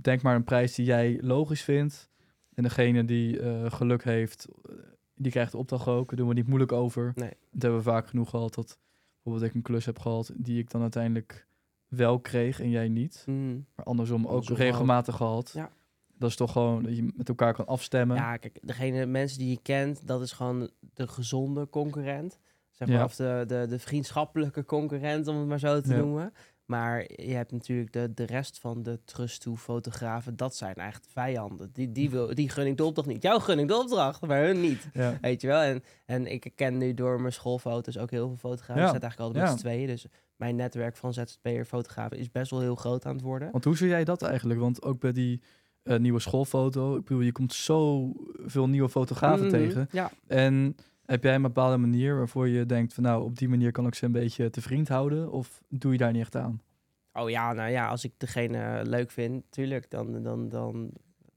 denk 0.02 0.22
maar 0.22 0.34
een 0.34 0.44
prijs 0.44 0.74
die 0.74 0.84
jij 0.84 1.18
logisch 1.20 1.62
vindt. 1.62 2.10
En 2.54 2.62
degene 2.62 3.04
die 3.04 3.40
eh, 3.40 3.70
geluk 3.70 4.04
heeft, 4.04 4.46
eh, 4.68 4.74
die 5.14 5.32
krijgt 5.32 5.52
de 5.52 5.58
opdracht 5.58 5.86
ook. 5.86 6.08
Daar 6.08 6.16
doen 6.18 6.28
we 6.28 6.34
niet 6.34 6.46
moeilijk 6.46 6.72
over. 6.72 7.12
Nee. 7.14 7.28
Dat 7.50 7.62
hebben 7.62 7.78
we 7.78 7.84
vaak 7.90 8.06
genoeg 8.06 8.30
gehad 8.30 8.54
dat 8.54 8.78
bijvoorbeeld 9.22 9.50
ik 9.50 9.54
een 9.56 9.62
klus 9.62 9.84
heb 9.86 9.98
gehad 9.98 10.32
die 10.36 10.58
ik 10.58 10.70
dan 10.70 10.80
uiteindelijk 10.82 11.46
wel 11.88 12.20
kreeg 12.20 12.60
en 12.60 12.70
jij 12.70 12.88
niet. 12.88 13.22
Mhm. 13.26 13.54
Maar 13.74 13.84
andersom 13.86 14.26
ook 14.26 14.44
regelmatig 14.44 15.16
gehad. 15.16 15.50
Ja. 15.54 15.70
Dat 16.18 16.30
is 16.30 16.36
toch 16.36 16.52
gewoon 16.52 16.82
dat 16.82 16.96
je 16.96 17.12
met 17.16 17.28
elkaar 17.28 17.54
kan 17.54 17.66
afstemmen. 17.66 18.16
Ja, 18.16 18.36
kijk, 18.36 18.58
degene 18.62 19.06
mensen 19.06 19.38
die 19.38 19.50
je 19.50 19.62
kent, 19.62 20.06
dat 20.06 20.22
is 20.22 20.32
gewoon 20.32 20.70
de 20.94 21.08
gezonde 21.08 21.68
concurrent. 21.68 22.38
Zeg 22.70 22.88
maar, 22.88 22.96
Ja. 22.96 23.04
of 23.04 23.16
de, 23.16 23.44
de, 23.46 23.66
de 23.68 23.78
vriendschappelijke 23.78 24.64
concurrent, 24.64 25.26
om 25.28 25.36
het 25.38 25.46
maar 25.48 25.58
zo 25.58 25.80
te 25.80 25.90
Ja. 25.90 25.96
noemen. 25.96 26.32
Maar 26.66 27.04
je 27.16 27.32
hebt 27.34 27.52
natuurlijk 27.52 27.92
de, 27.92 28.14
de 28.14 28.24
rest 28.26 28.58
van 28.58 28.82
de 28.82 28.98
trust 29.04 29.40
toe 29.40 29.56
fotografen, 29.56 30.36
dat 30.36 30.56
zijn 30.56 30.74
echt 30.74 31.06
vijanden. 31.10 31.70
Die, 31.72 31.92
die, 31.92 32.10
wil, 32.10 32.34
die 32.34 32.48
gun 32.48 32.66
ik 32.66 32.76
de 32.76 32.84
opdracht 32.84 33.08
niet. 33.08 33.22
Jou 33.22 33.40
gun 33.40 33.58
ik 33.58 33.68
de 33.68 33.76
opdracht, 33.76 34.26
maar 34.26 34.44
hun 34.44 34.60
niet. 34.60 34.88
Ja. 34.92 35.18
Weet 35.20 35.40
je 35.40 35.46
wel? 35.46 35.60
En, 35.60 35.82
en 36.06 36.26
ik 36.32 36.52
ken 36.54 36.78
nu 36.78 36.94
door 36.94 37.20
mijn 37.20 37.32
schoolfoto's 37.32 37.98
ook 37.98 38.10
heel 38.10 38.26
veel 38.28 38.36
fotografen. 38.36 38.82
Ja. 38.82 38.88
Ik 38.88 38.92
zit 38.94 39.02
eigenlijk 39.02 39.32
altijd 39.32 39.50
met 39.50 39.60
z'n 39.60 39.66
tweeën. 39.66 39.86
Dus 39.86 40.06
mijn 40.36 40.56
netwerk 40.56 40.96
van 40.96 41.12
ZZP'er 41.12 41.64
fotografen 41.64 42.18
is 42.18 42.30
best 42.30 42.50
wel 42.50 42.60
heel 42.60 42.74
groot 42.76 43.06
aan 43.06 43.14
het 43.14 43.22
worden. 43.24 43.50
Want 43.52 43.64
hoe 43.64 43.76
zie 43.76 43.88
jij 43.88 44.04
dat 44.04 44.22
eigenlijk? 44.22 44.60
Want 44.60 44.82
ook 44.82 45.00
bij 45.00 45.12
die 45.12 45.42
eh, 45.82 45.98
nieuwe 45.98 46.20
schoolfoto, 46.20 46.96
ik 46.96 47.04
bedoel, 47.04 47.22
je 47.22 47.32
komt 47.32 47.52
zo 47.54 48.12
veel 48.44 48.68
nieuwe 48.68 48.88
fotografen 48.88 49.46
Mhm, 49.46 49.54
tegen. 49.54 49.88
Ja, 49.92 50.10
En 50.26 50.76
heb 51.06 51.22
jij 51.22 51.34
een 51.34 51.42
bepaalde 51.42 51.76
manier 51.76 52.16
waarvoor 52.16 52.48
je 52.48 52.66
denkt 52.66 52.94
van 52.94 53.02
nou, 53.02 53.24
op 53.24 53.38
die 53.38 53.48
manier 53.48 53.72
kan 53.72 53.86
ik 53.86 53.94
ze 53.94 54.04
een 54.04 54.12
beetje 54.12 54.50
te 54.50 54.60
vriend 54.60 54.88
houden? 54.88 55.30
Of 55.30 55.62
doe 55.68 55.92
je 55.92 55.98
daar 55.98 56.12
niet 56.12 56.22
echt 56.22 56.36
aan? 56.36 56.62
Oh 57.12 57.30
ja, 57.30 57.52
nou 57.52 57.70
ja, 57.70 57.88
als 57.88 58.04
ik 58.04 58.12
degene 58.16 58.82
leuk 58.84 59.10
vind, 59.10 59.44
tuurlijk, 59.50 59.90
dan, 59.90 60.22
dan, 60.22 60.48
dan 60.48 60.90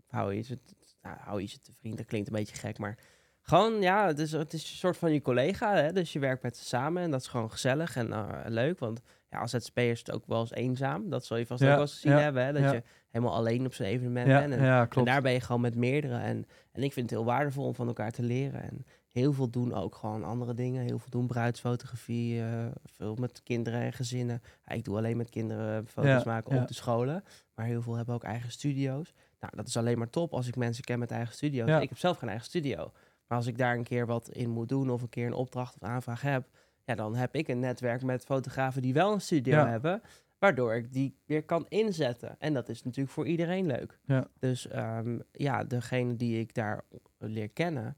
hou 0.07 0.33
je 0.33 0.42
ze, 0.42 0.60
nou, 1.01 1.18
hou 1.19 1.42
je 1.42 1.48
ze 1.48 1.60
te 1.60 1.71
vriend. 1.80 1.98
Dat 1.98 2.06
klinkt 2.06 2.27
een 2.27 2.36
beetje 2.36 2.56
gek, 2.56 2.77
maar 2.77 2.98
gewoon, 3.42 3.81
ja, 3.81 4.07
het 4.07 4.19
is, 4.19 4.31
het 4.31 4.54
is 4.54 4.71
een 4.71 4.77
soort 4.77 4.98
van 4.98 5.13
je 5.13 5.21
collega, 5.21 5.75
hè? 5.75 5.92
dus 5.92 6.13
je 6.13 6.19
werkt 6.19 6.44
met 6.44 6.57
ze 6.57 6.66
samen 6.66 7.04
en 7.04 7.12
dat 7.12 7.21
is 7.21 7.27
gewoon 7.27 7.51
gezellig 7.51 7.95
en 7.95 8.13
eh, 8.13 8.39
leuk, 8.45 8.80
want 8.80 9.01
ja, 9.30 9.39
als 9.39 9.54
is 9.54 9.71
het 9.75 10.12
ook 10.12 10.24
wel 10.27 10.39
eens 10.39 10.54
eenzaam. 10.54 11.10
Dat 11.10 11.25
zal 11.25 11.38
je 11.38 11.45
vast 11.45 11.62
Ja, 11.62 11.68
ook 11.68 11.74
wel 11.74 11.81
eens 11.81 11.94
gezien 11.94 12.12
ja, 12.12 12.19
hebben, 12.19 12.45
hè? 12.45 12.54
dat 12.54 12.62
ja. 12.62 12.71
je 12.71 12.83
helemaal 13.10 13.36
alleen 13.36 13.66
op 13.66 13.74
zo'n 13.74 13.86
evenement 13.86 14.27
bent. 14.27 14.54
En, 14.54 14.88
en 14.89 15.04
daar 15.04 15.21
ben 15.21 15.31
je 15.31 15.42
gewoon 15.42 15.62
met 15.62 15.75
meerdere. 15.75 16.18
En, 16.18 16.45
en 16.71 16.83
ik 16.83 16.94
vind 16.94 17.10
het 17.10 17.19
heel 17.19 17.27
waardevol 17.27 17.66
om 17.66 17.75
van 17.75 17.88
elkaar 17.88 18.12
te 18.12 18.24
leren. 18.24 18.63
En 18.63 18.86
heel 19.11 19.33
veel 19.33 19.50
doen 19.50 19.73
ook 19.73 19.95
gewoon 19.95 20.23
andere 20.23 20.53
dingen. 20.53 20.83
Heel 20.83 21.00
veel 21.00 21.09
doen 21.09 21.27
bruidsfotografie, 21.27 22.41
eh, 22.41 22.65
veel 22.85 23.15
met 23.15 23.44
kinderen 23.44 23.81
en 23.81 23.94
gezinnen. 23.94 24.42
Ja, 24.66 24.75
ik 24.75 24.83
doe 24.83 24.97
alleen 24.97 25.18
met 25.18 25.30
kinderen 25.30 25.87
foto's 25.87 26.23
Ja, 26.23 26.31
maken 26.31 26.56
ja. 26.56 26.61
op 26.61 26.68
de 26.68 26.73
scholen. 26.73 27.23
Maar 27.56 27.66
heel 27.66 27.81
veel 27.81 27.95
hebben 27.95 28.16
ook 28.16 28.23
eigen 28.23 28.51
studio's. 28.51 29.13
Nou, 29.39 29.56
dat 29.56 29.68
is 29.68 29.78
alleen 29.78 29.97
maar 29.97 30.09
top 30.09 30.33
als 30.33 30.47
ik 30.47 30.56
mensen 30.56 30.83
ken 30.83 30.99
met 30.99 31.11
eigen 31.11 31.33
studio's. 31.33 31.68
Ja. 31.68 31.80
Ik 31.80 31.89
heb 31.89 31.97
zelf 31.97 32.18
geen 32.18 32.30
eigen 32.30 32.47
studio. 32.47 32.92
Maar 33.28 33.37
als 33.37 33.47
ik 33.47 33.57
daar 33.57 33.75
een 33.75 33.83
keer 33.83 34.06
wat 34.06 34.30
in 34.30 34.49
moet 34.49 34.69
doen 34.69 34.89
of 34.89 35.01
een 35.01 35.09
keer 35.09 35.25
een 35.25 35.33
opdracht 35.33 35.75
of 35.75 35.87
aanvraag 35.87 36.21
heb, 36.21 36.47
ja, 36.83 36.95
dan 36.95 37.16
heb 37.16 37.35
ik 37.35 37.47
een 37.47 37.59
netwerk 37.59 38.04
met 38.04 38.23
fotografen 38.23 38.81
die 38.81 38.94
wel 38.94 39.13
een 39.13 39.21
studio 39.21 39.66
hebben, 39.66 40.01
waardoor 40.39 40.75
ik 40.75 40.94
die 40.94 41.16
weer 41.25 41.44
kan 41.44 41.66
inzetten. 41.68 42.35
En 42.39 42.54
dat 42.54 42.69
is 42.69 42.83
natuurlijk 42.83 43.13
voor 43.13 43.28
iedereen 43.28 43.66
leuk. 43.66 43.99
Ja. 44.06 44.28
Dus 44.39 44.68
ehm, 44.68 45.19
ja, 45.31 45.63
degene 45.63 46.16
die 46.16 46.39
ik 46.39 46.54
daar 46.54 46.83
leer 47.18 47.49
kennen, 47.49 47.97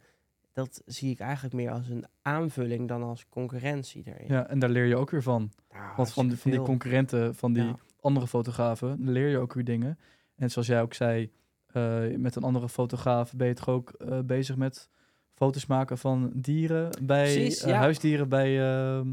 dat 0.53 0.81
zie 0.85 1.11
ik 1.11 1.19
eigenlijk 1.19 1.53
meer 1.55 1.71
als 1.71 1.87
een 1.89 2.05
aanvulling 2.21 2.87
dan 2.87 3.03
als 3.03 3.25
concurrentie 3.29 4.03
erin. 4.05 4.27
Ja, 4.27 4.47
en 4.47 4.59
daar 4.59 4.69
leer 4.69 4.85
je 4.85 4.95
ook 4.95 5.09
weer 5.09 5.23
van. 5.23 5.51
Nou, 5.71 5.95
Want 5.95 6.13
van 6.13 6.27
die, 6.27 6.37
van 6.37 6.51
die 6.51 6.61
concurrenten, 6.61 7.35
van 7.35 7.53
die 7.53 7.63
Ja. 7.63 7.75
andere 8.01 8.27
fotografen, 8.27 9.03
dan 9.03 9.11
leer 9.13 9.27
je 9.29 9.37
ook 9.37 9.53
weer 9.53 9.63
dingen. 9.63 9.99
En 10.35 10.51
zoals 10.51 10.67
jij 10.67 10.81
ook 10.81 10.93
zei, 10.93 11.31
eh, 11.67 11.99
met 12.17 12.35
een 12.35 12.43
andere 12.43 12.69
fotograaf 12.69 13.33
ben 13.33 13.47
je 13.47 13.53
toch 13.53 13.69
ook 13.69 13.89
eh, 13.89 14.19
bezig 14.19 14.55
met 14.55 14.89
foto's 15.33 15.65
maken 15.65 15.97
van 15.97 16.31
dieren 16.35 16.89
bij 17.03 17.33
Precies, 17.33 17.61
eh, 17.61 17.69
ja. 17.69 17.77
huisdieren 17.77 18.29
bij 18.29 18.61
ehm, 18.71 19.07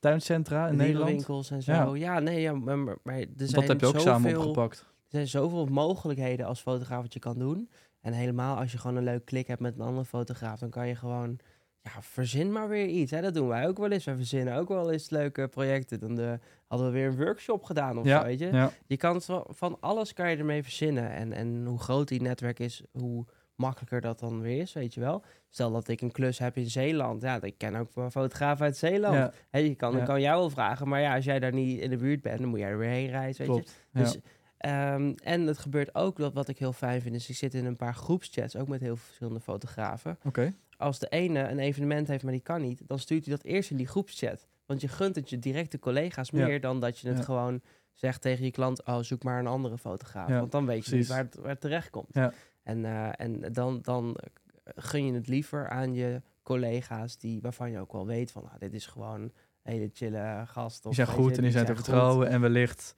tuincentra 0.00 0.68
in 0.68 0.76
Nederland. 0.76 1.06
Dierenwinkels 1.06 1.50
en 1.50 1.62
zo. 1.62 1.72
Ja. 1.72 1.94
Ja, 2.14 2.18
nee, 2.18 2.40
ja, 2.40 2.52
maar, 2.52 2.78
maar- 2.78 2.98
maar 3.02 3.14
er 3.18 3.26
zijn 3.36 3.50
Dat 3.52 3.68
heb 3.68 3.80
je 3.80 3.86
ook 3.86 3.98
samen 3.98 4.36
opgepakt. 4.38 4.78
Er 4.80 4.86
zijn 5.08 5.28
zoveel 5.28 5.66
mogelijkheden 5.66 6.46
als 6.46 6.60
fotograaf 6.60 7.02
wat 7.02 7.12
je 7.12 7.20
kan 7.20 7.38
doen. 7.38 7.70
En 8.04 8.12
helemaal 8.12 8.56
als 8.56 8.72
je 8.72 8.78
gewoon 8.78 8.96
een 8.96 9.04
leuk 9.04 9.24
klik 9.24 9.46
hebt 9.46 9.60
met 9.60 9.74
een 9.74 9.80
andere 9.84 10.04
fotograaf, 10.06 10.58
dan 10.58 10.70
kan 10.70 10.88
je 10.88 10.94
gewoon, 10.94 11.38
ja, 11.82 11.90
verzin 12.00 12.52
maar 12.52 12.68
weer 12.68 12.86
iets. 12.86 13.10
Hè? 13.10 13.20
Dat 13.20 13.34
doen 13.34 13.48
wij 13.48 13.68
ook 13.68 13.78
wel 13.78 13.90
eens. 13.90 14.04
Wij 14.04 14.16
verzinnen 14.16 14.54
ook 14.56 14.68
wel 14.68 14.90
eens 14.92 15.10
leuke 15.10 15.48
projecten. 15.48 16.00
Dan 16.00 16.18
eh, 16.20 16.32
hadden 16.66 16.86
we 16.86 16.92
weer 16.92 17.06
een 17.06 17.16
workshop 17.16 17.62
gedaan 17.64 17.98
of 17.98 18.04
Ja, 18.06 18.18
zo, 18.20 18.24
weet 18.26 18.38
je. 18.38 18.46
ja, 18.52 18.70
Je 18.86 18.96
kan 18.96 19.22
van 19.48 19.76
alles 19.80 20.12
kan 20.12 20.30
je 20.30 20.36
ermee 20.36 20.62
verzinnen. 20.62 21.10
En, 21.10 21.32
en 21.32 21.64
hoe 21.66 21.78
groot 21.78 22.08
die 22.08 22.22
netwerk 22.22 22.58
is, 22.58 22.82
hoe 22.92 23.24
makkelijker 23.54 24.00
dat 24.00 24.18
dan 24.18 24.40
weer 24.40 24.60
is, 24.60 24.72
weet 24.72 24.94
je 24.94 25.00
wel. 25.00 25.22
Stel 25.50 25.70
dat 25.72 25.88
ik 25.88 26.00
een 26.00 26.12
klus 26.12 26.38
heb 26.38 26.56
in 26.56 26.70
Zeeland. 26.70 27.22
Ja, 27.22 27.42
ik 27.42 27.58
ken 27.58 27.74
ook 27.74 27.90
een 27.94 28.10
fotograaf 28.10 28.60
uit 28.60 28.76
Zeeland. 28.76 29.32
ja, 29.50 29.58
je 29.58 29.74
kan, 29.74 29.92
Ja. 29.92 29.98
ik 29.98 30.04
kan 30.04 30.20
jou 30.20 30.38
wel 30.38 30.50
vragen, 30.50 30.88
maar 30.88 31.00
ja, 31.00 31.14
als 31.14 31.24
jij 31.24 31.38
daar 31.38 31.52
niet 31.52 31.80
in 31.80 31.90
de 31.90 31.96
buurt 31.96 32.22
bent, 32.22 32.40
dan 32.40 32.48
moet 32.48 32.58
jij 32.58 32.68
er 32.68 32.78
weer 32.78 32.88
heen 32.88 33.08
reizen, 33.10 33.46
weet 33.46 33.56
je. 33.56 33.62
klopt. 33.62 33.84
Dus, 34.12 34.18
ehm, 34.64 35.12
en 35.22 35.46
het 35.46 35.58
gebeurt 35.58 35.94
ook, 35.94 36.16
dat 36.16 36.32
wat 36.32 36.48
ik 36.48 36.58
heel 36.58 36.72
fijn 36.72 37.00
vind, 37.00 37.14
is 37.14 37.28
ik 37.28 37.36
zit 37.36 37.54
in 37.54 37.64
een 37.64 37.76
paar 37.76 37.94
groepschats, 37.94 38.56
ook 38.56 38.68
met 38.68 38.80
heel 38.80 38.96
veel 38.96 39.04
verschillende 39.06 39.40
fotografen. 39.40 40.18
Oké, 40.24 40.54
Als 40.76 40.98
de 40.98 41.08
ene 41.08 41.48
een 41.48 41.58
evenement 41.58 42.08
heeft, 42.08 42.22
maar 42.22 42.32
die 42.32 42.40
kan 42.40 42.60
niet, 42.62 42.82
dan 42.86 42.98
stuurt 42.98 43.24
hij 43.26 43.34
dat 43.34 43.44
eerst 43.44 43.70
in 43.70 43.76
die 43.76 43.86
groepschat. 43.86 44.46
Want 44.66 44.80
je 44.80 44.88
gunt 44.88 45.16
het 45.16 45.30
je 45.30 45.38
directe 45.38 45.78
collega's 45.78 46.30
Ja. 46.30 46.46
meer 46.46 46.60
dan 46.60 46.80
dat 46.80 46.98
je 46.98 47.08
het 47.08 47.18
Ja. 47.18 47.24
gewoon 47.24 47.60
zegt 47.92 48.20
tegen 48.22 48.44
je 48.44 48.50
klant, 48.50 48.84
oh, 48.86 48.98
zoek 49.00 49.22
maar 49.22 49.38
een 49.38 49.46
andere 49.46 49.78
fotograaf. 49.78 50.28
Ja, 50.28 50.38
Want 50.38 50.52
dan 50.52 50.66
weet 50.66 50.86
je 50.86 50.96
niet 50.96 51.06
waar 51.06 51.18
het, 51.18 51.34
waar 51.34 51.48
het 51.48 51.60
terecht 51.60 51.90
komt. 51.90 52.08
Ja. 52.12 52.32
En, 52.62 52.84
eh, 52.84 53.08
en 53.16 53.52
dan, 53.52 53.78
dan 53.82 54.16
gun 54.64 55.06
je 55.06 55.12
het 55.12 55.28
liever 55.28 55.68
aan 55.68 55.94
je 55.94 56.22
collega's 56.42 57.18
die, 57.18 57.40
waarvan 57.40 57.70
je 57.70 57.78
ook 57.78 57.92
wel 57.92 58.06
weet 58.06 58.30
van, 58.32 58.42
ah, 58.44 58.58
dit 58.58 58.74
is 58.74 58.86
gewoon 58.86 59.20
een 59.20 59.32
hele 59.62 59.90
chille 59.92 60.42
gast. 60.46 60.80
Die 60.82 60.90
of 60.90 60.94
zijn 60.96 61.06
weet 61.08 61.16
je, 61.16 61.22
goed 61.22 61.36
en 61.36 61.42
die 61.42 61.52
zijn 61.52 61.66
te 61.66 61.74
vertrouwen. 61.74 62.28
En 62.28 62.40
wellicht 62.40 62.94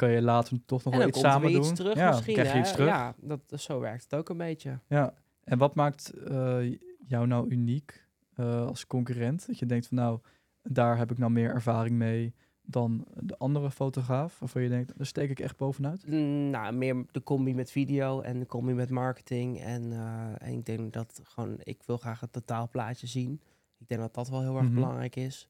kan 0.00 0.10
je 0.10 0.22
later 0.22 0.58
toch 0.64 0.84
nog 0.84 0.96
wel 0.96 1.08
iets 1.08 1.20
samen 1.20 1.52
doen. 1.52 1.60
iets 1.60 1.72
terug 1.72 1.94
ja, 1.94 2.10
misschien. 2.10 2.32
krijg 2.34 2.48
je 2.48 2.54
hè? 2.54 2.60
iets 2.60 2.72
terug. 2.72 2.88
Ja, 2.88 3.14
dat, 3.20 3.40
zo 3.60 3.80
werkt 3.80 4.02
het 4.02 4.14
ook 4.14 4.28
een 4.28 4.36
beetje. 4.36 4.78
Ja, 4.88 5.14
en 5.44 5.58
wat 5.58 5.74
maakt 5.74 6.10
eh, 6.10 6.76
jou 7.06 7.26
nou 7.26 7.48
uniek 7.48 8.06
eh, 8.34 8.66
als 8.66 8.86
concurrent? 8.86 9.46
Dat 9.46 9.58
je 9.58 9.66
denkt 9.66 9.86
van 9.86 9.96
nou, 9.96 10.18
daar 10.62 10.98
heb 10.98 11.10
ik 11.10 11.18
nou 11.18 11.30
meer 11.32 11.50
ervaring 11.50 11.96
mee 11.96 12.34
dan 12.62 13.06
de 13.14 13.38
andere 13.38 13.70
fotograaf. 13.70 14.38
Waarvan 14.38 14.62
je 14.62 14.68
denkt, 14.68 14.92
daar 14.96 15.06
steek 15.06 15.30
ik 15.30 15.40
echt 15.40 15.56
bovenuit. 15.56 16.06
Mm, 16.06 16.50
Nou, 16.50 16.72
meer 16.74 17.04
de 17.10 17.22
combi 17.22 17.54
met 17.54 17.70
video 17.70 18.20
en 18.20 18.38
de 18.38 18.46
combi 18.46 18.72
met 18.72 18.90
marketing. 18.90 19.60
En, 19.60 19.92
eh, 19.92 20.48
en 20.48 20.52
ik 20.52 20.66
denk 20.66 20.92
dat 20.92 21.20
gewoon, 21.24 21.56
ik 21.62 21.82
wil 21.86 21.96
graag 21.96 22.20
het 22.20 22.32
totaalplaatje 22.32 23.06
zien. 23.06 23.40
Ik 23.78 23.88
denk 23.88 24.00
dat 24.00 24.14
dat 24.14 24.28
wel 24.28 24.40
heel 24.40 24.56
erg 24.56 24.64
Mhm. 24.66 24.74
belangrijk 24.74 25.16
is. 25.16 25.48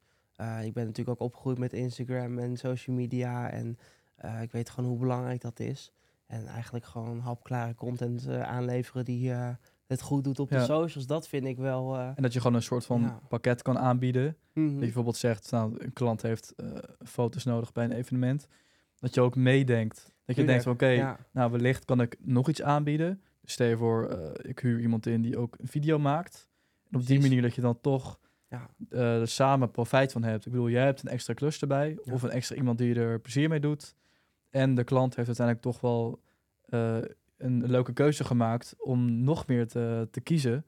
Ik 0.62 0.72
ben 0.72 0.86
natuurlijk 0.86 1.08
ook 1.20 1.26
opgegroeid 1.26 1.58
met 1.58 1.72
Instagram 1.72 2.38
en 2.38 2.56
social 2.56 2.96
media. 2.96 3.50
En 3.50 3.78
eh, 4.20 4.42
ik 4.42 4.52
weet 4.52 4.70
gewoon 4.70 4.90
hoe 4.90 4.98
belangrijk 4.98 5.40
dat 5.40 5.60
is. 5.60 5.92
En 6.26 6.46
eigenlijk 6.46 6.84
gewoon 6.84 7.18
hapklare 7.18 7.74
content 7.74 8.26
eh, 8.26 8.42
aanleveren 8.42 9.04
die 9.04 9.32
eh, 9.32 9.48
het 9.86 10.00
goed 10.02 10.24
doet 10.24 10.38
op 10.38 10.50
Ja. 10.50 10.58
de 10.58 10.64
socials. 10.64 11.06
Dat 11.06 11.28
vind 11.28 11.44
ik 11.46 11.56
wel... 11.56 11.98
En 11.98 12.22
dat 12.22 12.32
je 12.32 12.40
gewoon 12.40 12.56
een 12.56 12.62
soort 12.62 12.86
van 12.86 13.00
Ja. 13.00 13.20
pakket 13.28 13.62
kan 13.62 13.78
aanbieden. 13.78 14.36
mhm. 14.52 14.64
Dat 14.64 14.74
je 14.74 14.78
bijvoorbeeld 14.80 15.16
zegt, 15.16 15.50
nou, 15.50 15.74
een 15.78 15.92
klant 15.92 16.22
heeft 16.22 16.54
foto's 17.04 17.44
nodig 17.44 17.72
bij 17.72 17.84
een 17.84 17.92
evenement. 17.92 18.46
Dat 18.98 19.14
je 19.14 19.20
ook 19.20 19.36
meedenkt. 19.36 19.96
Dat 19.96 20.36
je 20.36 20.42
Tuurlijk, 20.44 20.64
denkt 20.64 20.66
oké, 20.82 20.86
ja. 20.88 21.16
nou 21.32 21.50
wellicht 21.50 21.84
kan 21.84 22.00
ik 22.00 22.16
nog 22.20 22.48
iets 22.48 22.62
aanbieden. 22.62 23.22
Dus 23.40 23.52
stel 23.52 23.66
je 23.66 23.76
voor, 23.76 24.08
ik 24.42 24.58
huur 24.58 24.80
iemand 24.80 25.06
in 25.06 25.22
die 25.22 25.38
ook 25.38 25.56
een 25.58 25.68
video 25.68 25.98
maakt. 25.98 26.48
En 26.90 26.98
op 26.98 27.06
die 27.06 27.20
manier 27.20 27.42
dat 27.42 27.54
je 27.54 27.60
dan 27.60 27.80
toch 27.80 28.18
Ja. 28.48 28.70
er 28.90 29.28
samen 29.28 29.70
profijt 29.70 30.12
van 30.12 30.22
hebt. 30.22 30.46
Ik 30.46 30.52
bedoel, 30.52 30.68
jij 30.70 30.84
hebt 30.84 31.02
een 31.02 31.08
extra 31.10 31.34
klus 31.34 31.60
erbij. 31.60 31.98
Ja. 32.04 32.12
Of 32.12 32.22
een 32.22 32.30
extra 32.30 32.56
iemand 32.56 32.78
die 32.78 32.94
er 32.94 33.20
plezier 33.20 33.48
mee 33.48 33.60
doet. 33.60 33.94
En 34.50 34.74
de 34.74 34.84
klant 34.84 35.14
heeft 35.16 35.26
uiteindelijk 35.28 35.66
toch 35.66 35.80
wel 35.80 36.20
eh, 36.64 36.96
een 37.36 37.66
leuke 37.66 37.92
keuze 37.92 38.24
gemaakt 38.24 38.74
om 38.78 39.22
nog 39.22 39.46
meer 39.46 39.68
te, 39.68 40.08
te 40.10 40.20
kiezen. 40.20 40.64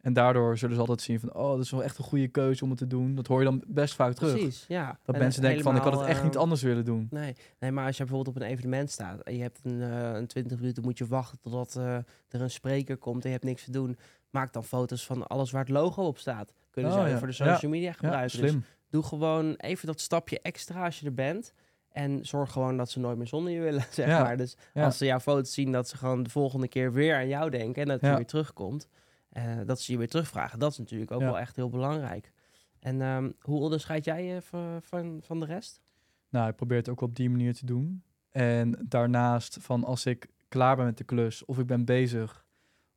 En 0.00 0.12
daardoor 0.12 0.58
zullen 0.58 0.74
ze 0.74 0.80
altijd 0.80 1.00
zien 1.00 1.20
van, 1.20 1.34
oh, 1.34 1.50
dat 1.50 1.60
is 1.60 1.70
wel 1.70 1.82
echt 1.84 1.98
een 1.98 2.04
goede 2.04 2.28
keuze 2.28 2.64
om 2.64 2.70
het 2.70 2.78
te 2.78 2.86
doen. 2.86 3.14
Dat 3.14 3.26
hoor 3.26 3.38
je 3.38 3.44
dan 3.44 3.64
best 3.66 3.94
vaak 3.94 4.12
terug. 4.14 4.32
Precies, 4.32 4.64
ja. 4.68 4.98
Dat 5.04 5.14
En 5.14 5.20
mensen 5.20 5.42
denken 5.42 5.62
van, 5.62 5.76
ik 5.76 5.82
had 5.82 5.92
het 5.98 6.08
echt 6.08 6.22
niet 6.22 6.34
eh, 6.34 6.40
anders 6.40 6.62
willen 6.62 6.84
doen. 6.84 7.06
Nee, 7.10 7.36
nee, 7.58 7.72
maar 7.72 7.86
als 7.86 7.96
je 7.96 8.04
bijvoorbeeld 8.04 8.36
op 8.36 8.42
een 8.42 8.48
evenement 8.48 8.90
staat 8.90 9.20
en 9.20 9.36
je 9.36 9.42
hebt 9.42 9.60
een, 9.62 9.82
eh, 9.82 10.12
een 10.14 10.26
20 10.26 10.58
minuten 10.58 10.82
moet 10.82 10.98
je 10.98 11.06
wachten 11.06 11.38
totdat 11.40 11.74
er 11.74 12.04
een 12.40 12.50
spreker 12.50 12.96
komt 12.96 13.22
en 13.22 13.26
je 13.26 13.34
hebt 13.34 13.44
niks 13.46 13.64
te 13.64 13.70
doen, 13.70 13.98
maak 14.30 14.52
dan 14.52 14.64
foto's 14.64 15.06
van 15.06 15.26
alles 15.26 15.50
waar 15.50 15.60
het 15.62 15.70
logo 15.70 16.06
op 16.06 16.18
staat. 16.18 16.52
Kunnen 16.70 16.92
Oh, 16.92 17.02
ze 17.02 17.08
ja. 17.08 17.18
voor 17.18 17.26
de 17.26 17.32
social 17.32 17.70
media 17.70 17.86
Ja, 17.88 17.92
gebruiken. 17.92 18.40
Dus 18.40 18.50
slim. 18.50 18.64
doe 18.90 19.02
gewoon 19.02 19.54
even 19.54 19.86
dat 19.86 20.00
stapje 20.00 20.40
extra 20.40 20.84
als 20.84 21.00
je 21.00 21.06
er 21.06 21.14
bent. 21.14 21.52
En 21.92 22.26
zorg 22.26 22.52
gewoon 22.52 22.76
dat 22.76 22.90
ze 22.90 23.00
nooit 23.00 23.16
meer 23.18 23.26
zonder 23.26 23.52
je 23.52 23.60
willen, 23.60 23.84
zeg 23.90 24.06
Ja. 24.06 24.22
maar. 24.22 24.36
Dus 24.36 24.56
Ja. 24.74 24.84
als 24.84 24.98
ze 24.98 25.04
jouw 25.04 25.20
foto's 25.20 25.52
zien, 25.52 25.72
dat 25.72 25.88
ze 25.88 25.96
gewoon 25.96 26.22
de 26.22 26.30
volgende 26.30 26.68
keer 26.68 26.92
weer 26.92 27.14
aan 27.16 27.28
jou 27.28 27.50
denken 27.50 27.82
en 27.82 27.88
dat 27.88 28.00
je 28.00 28.06
Ja. 28.06 28.16
weer 28.16 28.26
terugkomt. 28.26 28.88
eh, 29.32 29.44
dat 29.66 29.80
ze 29.80 29.92
je 29.92 29.98
weer 29.98 30.08
terugvragen. 30.08 30.58
Dat 30.58 30.70
is 30.72 30.78
natuurlijk 30.78 31.10
ook 31.10 31.20
wel 31.20 31.38
echt 31.38 31.56
heel 31.56 31.68
belangrijk. 31.68 32.32
En 32.80 33.00
ehm, 33.02 33.30
hoe 33.40 33.60
onderscheid 33.60 34.04
jij 34.04 34.24
je 34.24 34.42
van, 34.42 34.82
van, 34.82 35.20
van 35.22 35.40
de 35.40 35.46
rest? 35.46 35.80
Nou, 36.28 36.48
ik 36.48 36.56
probeer 36.56 36.76
het 36.76 36.88
ook 36.88 37.00
op 37.00 37.16
die 37.16 37.30
manier 37.30 37.54
te 37.54 37.66
doen. 37.66 38.02
En 38.30 38.84
daarnaast 38.88 39.56
van 39.60 39.84
als 39.84 40.06
ik 40.06 40.26
klaar 40.48 40.76
ben 40.76 40.84
met 40.84 40.98
de 40.98 41.04
klus 41.04 41.44
of 41.44 41.58
ik 41.58 41.66
ben 41.66 41.84
bezig 41.84 42.44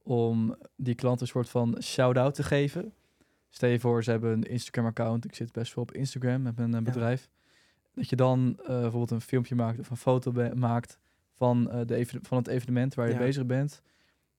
om 0.04 0.56
die 0.76 0.96
klant 0.96 1.22
een 1.22 1.28
soort 1.28 1.50
van 1.50 1.78
shout-out 1.82 2.34
te 2.36 2.44
geven. 2.44 2.94
Stel 3.50 3.70
je 3.70 3.80
voor, 3.80 4.04
ze 4.04 4.12
hebben 4.12 4.32
een 4.32 4.44
Instagram-account. 4.44 5.26
Ik 5.26 5.36
zit 5.36 5.52
best 5.52 5.74
wel 5.76 5.84
op 5.84 5.92
Instagram 5.92 6.42
met 6.42 6.56
mijn 6.58 6.74
eh, 6.76 6.82
bedrijf. 6.82 7.30
Dat 7.96 8.10
je 8.10 8.16
dan 8.16 8.56
eh, 8.62 8.68
bijvoorbeeld 8.68 9.12
een 9.12 9.22
filmpje 9.22 9.56
maakt 9.56 9.80
of 9.80 9.90
een 9.90 9.98
foto 9.98 10.32
maakt 10.56 11.00
van, 11.34 11.70
eh, 11.72 11.80
de 11.86 11.96
even- 11.96 12.24
van 12.26 12.38
het 12.38 12.48
evenement 12.48 12.94
waar 12.96 13.08
je 13.08 13.14
Ja. 13.14 13.20
bezig 13.20 13.46
bent. 13.46 13.82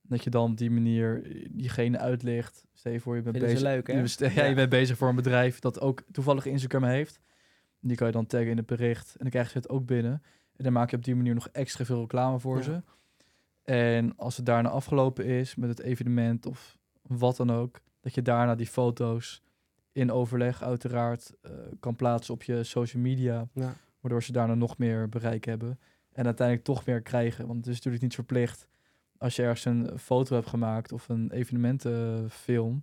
Dat 0.02 0.25
je 0.25 0.30
dan 0.30 0.50
op 0.50 0.56
die 0.56 0.70
manier 0.70 1.22
diegene 1.50 1.98
uitlicht. 1.98 2.64
Stel 2.72 2.92
je 2.92 3.00
voor, 3.00 3.16
je 3.16 3.22
bent 3.22 3.38
bezig. 3.38 3.60
leuk, 3.60 3.86
je, 3.86 3.92
ja, 4.18 4.30
Ja. 4.42 4.44
je 4.44 4.54
bent 4.54 4.68
bezig 4.70 4.96
voor 4.96 5.08
een 5.08 5.14
bedrijf 5.14 5.58
dat 5.58 5.80
ook 5.80 6.02
toevallig 6.12 6.46
Instagram 6.46 6.82
heeft. 6.84 7.20
Die 7.80 7.96
kan 7.96 8.06
je 8.06 8.12
dan 8.12 8.26
taggen 8.26 8.50
in 8.50 8.56
het 8.56 8.66
bericht. 8.66 9.08
En 9.10 9.18
dan 9.18 9.30
krijgen 9.30 9.52
ze 9.52 9.58
het 9.58 9.68
ook 9.68 9.86
binnen. 9.86 10.22
En 10.56 10.64
dan 10.64 10.72
maak 10.72 10.90
je 10.90 10.96
op 10.96 11.04
die 11.04 11.14
manier 11.16 11.34
nog 11.34 11.48
extra 11.48 11.84
veel 11.84 12.00
reclame 12.00 12.38
voor 12.40 12.56
Ja. 12.56 12.62
ze. 12.62 12.82
En 13.64 14.16
als 14.16 14.36
het 14.36 14.46
daarna 14.46 14.68
afgelopen 14.68 15.25
is 15.25 15.54
met 15.54 15.68
het 15.68 15.80
evenement 15.80 16.46
of 16.46 16.78
wat 17.02 17.36
dan 17.36 17.50
ook, 17.52 17.80
dat 18.00 18.14
je 18.14 18.22
daarna 18.22 18.54
die 18.54 18.66
foto's 18.66 19.42
in 19.96 20.12
overleg 20.12 20.62
uiteraard 20.62 21.32
eh, 21.42 21.50
kan 21.80 21.96
plaatsen 21.96 22.34
op 22.34 22.42
je 22.42 22.64
social 22.64 23.02
media, 23.02 23.48
Ja. 23.52 23.74
waardoor 24.00 24.22
ze 24.22 24.32
daarna 24.32 24.54
nog 24.54 24.78
meer 24.78 25.08
bereik 25.08 25.44
hebben 25.44 25.78
en 26.12 26.24
uiteindelijk 26.24 26.66
toch 26.66 26.84
meer 26.86 27.00
krijgen. 27.02 27.46
Want 27.46 27.58
het 27.58 27.66
is 27.66 27.74
natuurlijk 27.74 28.02
niet 28.02 28.14
verplicht 28.14 28.68
als 29.18 29.36
je 29.36 29.42
ergens 29.42 29.64
een 29.64 29.98
foto 29.98 30.34
hebt 30.34 30.48
gemaakt 30.48 30.92
of 30.92 31.08
een 31.08 31.30
evenementenfilm 31.30 32.82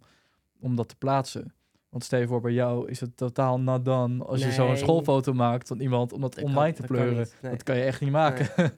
om 0.60 0.76
dat 0.76 0.90
te 0.90 0.96
plaatsen. 0.96 1.54
Want 1.90 2.04
stel 2.04 2.20
je 2.20 2.28
voor, 2.28 2.42
bij 2.42 2.52
jou 2.54 2.90
is 2.90 3.00
het 3.00 3.18
totaal 3.18 3.60
nadan 3.60 4.26
als 4.26 4.44
je 4.44 4.52
zo'n 4.52 4.68
Nee. 4.68 4.76
schoolfoto 4.76 5.34
maakt 5.34 5.68
van 5.68 5.80
iemand 5.80 6.14
om 6.14 6.22
dat 6.22 6.42
online 6.44 6.74
kan- 6.74 6.74
te 6.74 6.82
dat 6.82 6.90
kan 6.92 6.98
pleuren. 7.00 7.28
nee. 7.42 7.52
Dat 7.52 7.64
kan 7.64 7.78
je 7.78 7.84
echt 7.84 8.02
niet 8.02 8.12
maken. 8.12 8.50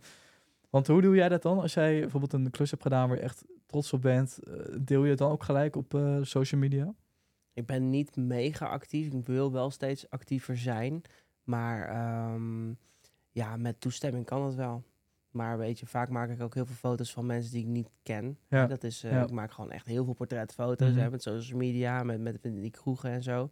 Want 0.69 0.87
hoe 0.87 1.01
doe 1.01 1.15
jij 1.15 1.29
dat 1.29 1.41
dan? 1.41 1.59
Als 1.59 1.73
jij 1.73 1.99
bijvoorbeeld 1.99 2.33
een 2.33 2.49
klus 2.51 2.69
hebt 2.71 2.81
gedaan 2.83 3.07
waar 3.07 3.17
je 3.17 3.23
echt 3.23 3.43
trots 3.65 3.93
op 3.93 4.01
bent, 4.01 4.39
eh, 4.43 4.53
deel 4.81 5.03
je 5.03 5.09
het 5.09 5.17
dan 5.17 5.31
ook 5.31 5.43
gelijk 5.43 5.75
op 5.75 5.93
eh, 5.93 6.17
social 6.21 6.61
media? 6.61 6.93
Ik 7.55 7.65
ben 7.65 7.89
niet 7.89 8.15
mega 8.15 8.65
actief. 8.65 9.13
Ik 9.13 9.25
wil 9.25 9.51
wel 9.51 9.69
steeds 9.71 10.09
actiever 10.09 10.57
zijn. 10.57 11.01
Maar 11.43 11.87
ehm, 11.89 12.73
ja, 13.31 13.57
met 13.57 13.81
toestemming 13.81 14.25
kan 14.25 14.45
het 14.45 14.55
wel. 14.55 14.83
Maar 15.29 15.57
weet 15.57 15.79
je, 15.79 15.85
vaak 15.85 16.09
maak 16.09 16.29
ik 16.29 16.41
ook 16.41 16.53
heel 16.53 16.65
veel 16.65 16.75
foto's 16.75 17.13
van 17.13 17.25
mensen 17.25 17.51
die 17.51 17.61
ik 17.61 17.67
niet 17.67 17.89
ken. 18.03 18.37
Ja. 18.49 18.67
Dat 18.67 18.83
is, 18.83 19.03
eh, 19.03 19.11
Ja. 19.11 19.23
Ik 19.23 19.31
maak 19.31 19.51
gewoon 19.51 19.71
echt 19.71 19.85
heel 19.85 20.03
veel 20.05 20.13
portretfoto's 20.13 20.89
Mhm. 20.91 20.99
hè, 20.99 21.09
met 21.09 21.21
social 21.21 21.57
media, 21.57 22.03
met, 22.03 22.21
met, 22.21 22.43
met 22.43 22.61
die 22.61 22.71
kroegen 22.71 23.09
en 23.09 23.23
zo. 23.23 23.49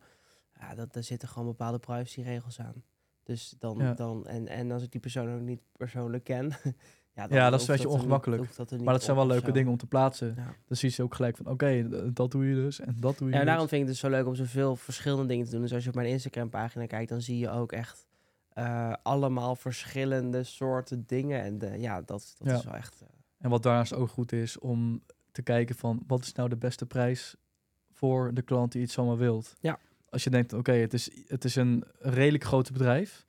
Ja, 0.60 0.76
dat, 0.76 0.94
daar 0.94 1.04
zitten 1.04 1.28
gewoon 1.28 1.48
bepaalde 1.48 1.80
privacyregels 1.80 2.60
aan. 2.60 2.84
Dus 3.24 3.56
dan, 3.60 3.78
Ja. 3.78 3.94
dan 3.94 4.28
en, 4.28 4.48
en 4.48 4.72
als 4.72 4.84
ik 4.84 4.92
die 4.92 5.02
persoon 5.02 5.34
ook 5.36 5.42
niet 5.42 5.62
persoonlijk 5.78 6.24
ken. 6.24 6.52
ja, 7.16 7.28
Ja, 7.30 7.50
dat 7.50 7.62
is 7.62 7.68
een 7.68 7.74
beetje 7.74 7.88
niet- 7.90 7.98
ongemakkelijk. 7.98 8.56
dat 8.56 8.72
Maar 8.72 8.94
dat 8.94 9.04
zijn 9.04 9.16
wel 9.18 9.28
leuke 9.28 9.52
dingen 9.52 9.72
om 9.72 9.78
te 9.78 9.86
plaatsen. 9.86 10.34
Ja. 10.38 10.56
Dan 10.68 10.78
zie 10.78 10.90
je 10.90 10.96
ze 10.96 11.04
ook 11.04 11.16
gelijk 11.16 11.38
van, 11.38 11.48
oké, 11.48 11.88
dat 12.14 12.32
doe 12.32 12.46
je 12.46 12.56
dus 12.56 12.80
en 12.80 12.96
dat 13.00 13.18
doe 13.18 13.28
je 13.28 13.34
Ja, 13.34 13.40
dus. 13.40 13.48
daarom 13.50 13.68
vind 13.68 13.82
ik 13.82 13.88
het 13.88 13.96
dus 14.02 14.10
zo 14.12 14.18
leuk 14.18 14.28
om 14.28 14.36
zoveel 14.36 14.76
verschillende 14.76 15.26
dingen 15.26 15.46
te 15.46 15.52
doen. 15.52 15.62
Dus 15.62 15.74
als 15.74 15.84
je 15.84 15.90
op 15.90 15.96
mijn 15.96 16.08
Instagram-pagina 16.08 16.86
kijkt, 16.86 17.10
dan 17.10 17.22
zie 17.22 17.38
je 17.38 17.50
ook 17.50 17.72
echt 17.72 18.08
eh, 18.50 18.94
allemaal 19.04 19.56
verschillende 19.56 20.44
soorten 20.44 21.04
dingen. 21.08 21.42
En 21.42 21.58
de, 21.58 21.80
ja, 21.80 22.02
dat, 22.02 22.36
dat 22.38 22.48
Ja. 22.48 22.58
is 22.58 22.64
wel 22.64 22.74
echt... 22.76 23.02
eh, 23.02 23.08
En 23.38 23.50
wat 23.50 23.64
daarnaast 23.64 23.94
ook 23.94 24.10
goed 24.10 24.32
is 24.32 24.60
om 24.60 25.04
te 25.32 25.42
kijken 25.42 25.76
van, 25.76 26.04
wat 26.08 26.22
is 26.24 26.34
nou 26.34 26.50
de 26.50 26.56
beste 26.58 26.86
prijs 26.86 27.36
voor 27.92 28.34
de 28.34 28.42
klant 28.42 28.72
die 28.72 28.82
iets 28.82 28.98
allemaal 28.98 29.18
wilt? 29.18 29.56
Ja. 29.60 29.80
Als 30.10 30.24
je 30.24 30.30
denkt, 30.30 30.54
oké, 30.54 30.72
het, 30.72 30.94
is, 30.94 31.10
het 31.28 31.44
is 31.44 31.56
een 31.56 31.84
redelijk 32.00 32.44
groot 32.44 32.72
bedrijf, 32.72 33.26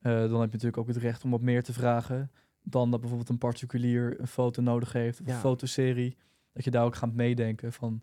eh, 0.00 0.12
dan 0.12 0.20
heb 0.22 0.30
je 0.30 0.36
natuurlijk 0.56 0.76
ook 0.78 0.86
het 0.88 0.96
recht 0.96 1.24
om 1.24 1.30
wat 1.30 1.40
meer 1.40 1.62
te 1.62 1.72
vragen 1.72 2.30
dan 2.62 2.90
dat 2.90 3.00
bijvoorbeeld 3.00 3.28
een 3.30 3.38
particulier 3.38 4.20
een 4.20 4.26
foto 4.26 4.62
nodig 4.62 4.92
heeft 4.92 5.20
of 5.20 5.26
Ja. 5.26 5.34
een 5.34 5.40
fotoserie. 5.40 6.16
Dat 6.52 6.64
je 6.64 6.70
daar 6.70 6.84
ook 6.84 6.94
gaat 6.94 7.12
meedenken 7.12 7.72
van, 7.72 8.02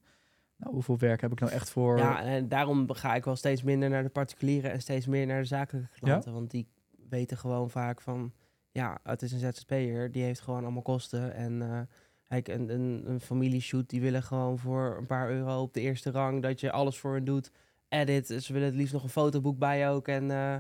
nou, 0.58 0.74
hoeveel 0.74 0.98
werk 0.98 1.22
heb 1.22 1.32
ik 1.32 1.40
nou 1.40 1.52
echt 1.52 1.70
voor? 1.70 1.98
Ja, 1.98 2.22
en 2.24 2.48
daarom 2.48 2.92
ga 2.94 3.16
ik 3.16 3.26
wel 3.26 3.36
steeds 3.36 3.64
minder 3.64 3.90
naar 3.90 4.04
de 4.04 4.10
particulieren 4.10 4.72
en 4.72 4.82
steeds 4.82 5.06
meer 5.08 5.26
naar 5.26 5.42
de 5.42 5.48
zakelijke 5.48 6.00
klanten. 6.00 6.34
Want 6.34 6.52
die 6.52 6.68
weten 7.10 7.38
gewoon 7.38 7.70
vaak 7.70 8.02
van, 8.02 8.34
ja, 8.72 9.00
het 9.04 9.22
is 9.22 9.32
een 9.32 9.40
ZZP'er, 9.40 10.12
die 10.12 10.24
heeft 10.24 10.40
gewoon 10.42 10.64
allemaal 10.64 10.82
kosten. 10.82 11.34
En 11.34 11.62
eh 11.62 11.80
kijk, 12.28 12.48
een, 12.48 12.70
een, 12.70 13.04
een 13.10 13.20
familieshoot, 13.20 13.90
die 13.90 14.02
willen 14.02 14.24
gewoon 14.24 14.60
voor 14.60 14.96
een 14.98 15.06
paar 15.06 15.30
euro 15.30 15.62
op 15.62 15.74
de 15.74 15.82
eerste 15.82 16.12
rang 16.12 16.42
dat 16.42 16.60
je 16.60 16.72
alles 16.72 16.98
voor 16.98 17.14
hen 17.14 17.26
doet. 17.26 17.52
Edit, 17.90 18.28
ze 18.28 18.54
willen 18.54 18.68
het 18.68 18.78
liefst 18.78 18.94
nog 18.94 19.04
een 19.04 19.10
fotoboek 19.10 19.58
bij 19.58 19.90
ook. 19.90 20.08
En, 20.08 20.32
eh, 20.32 20.56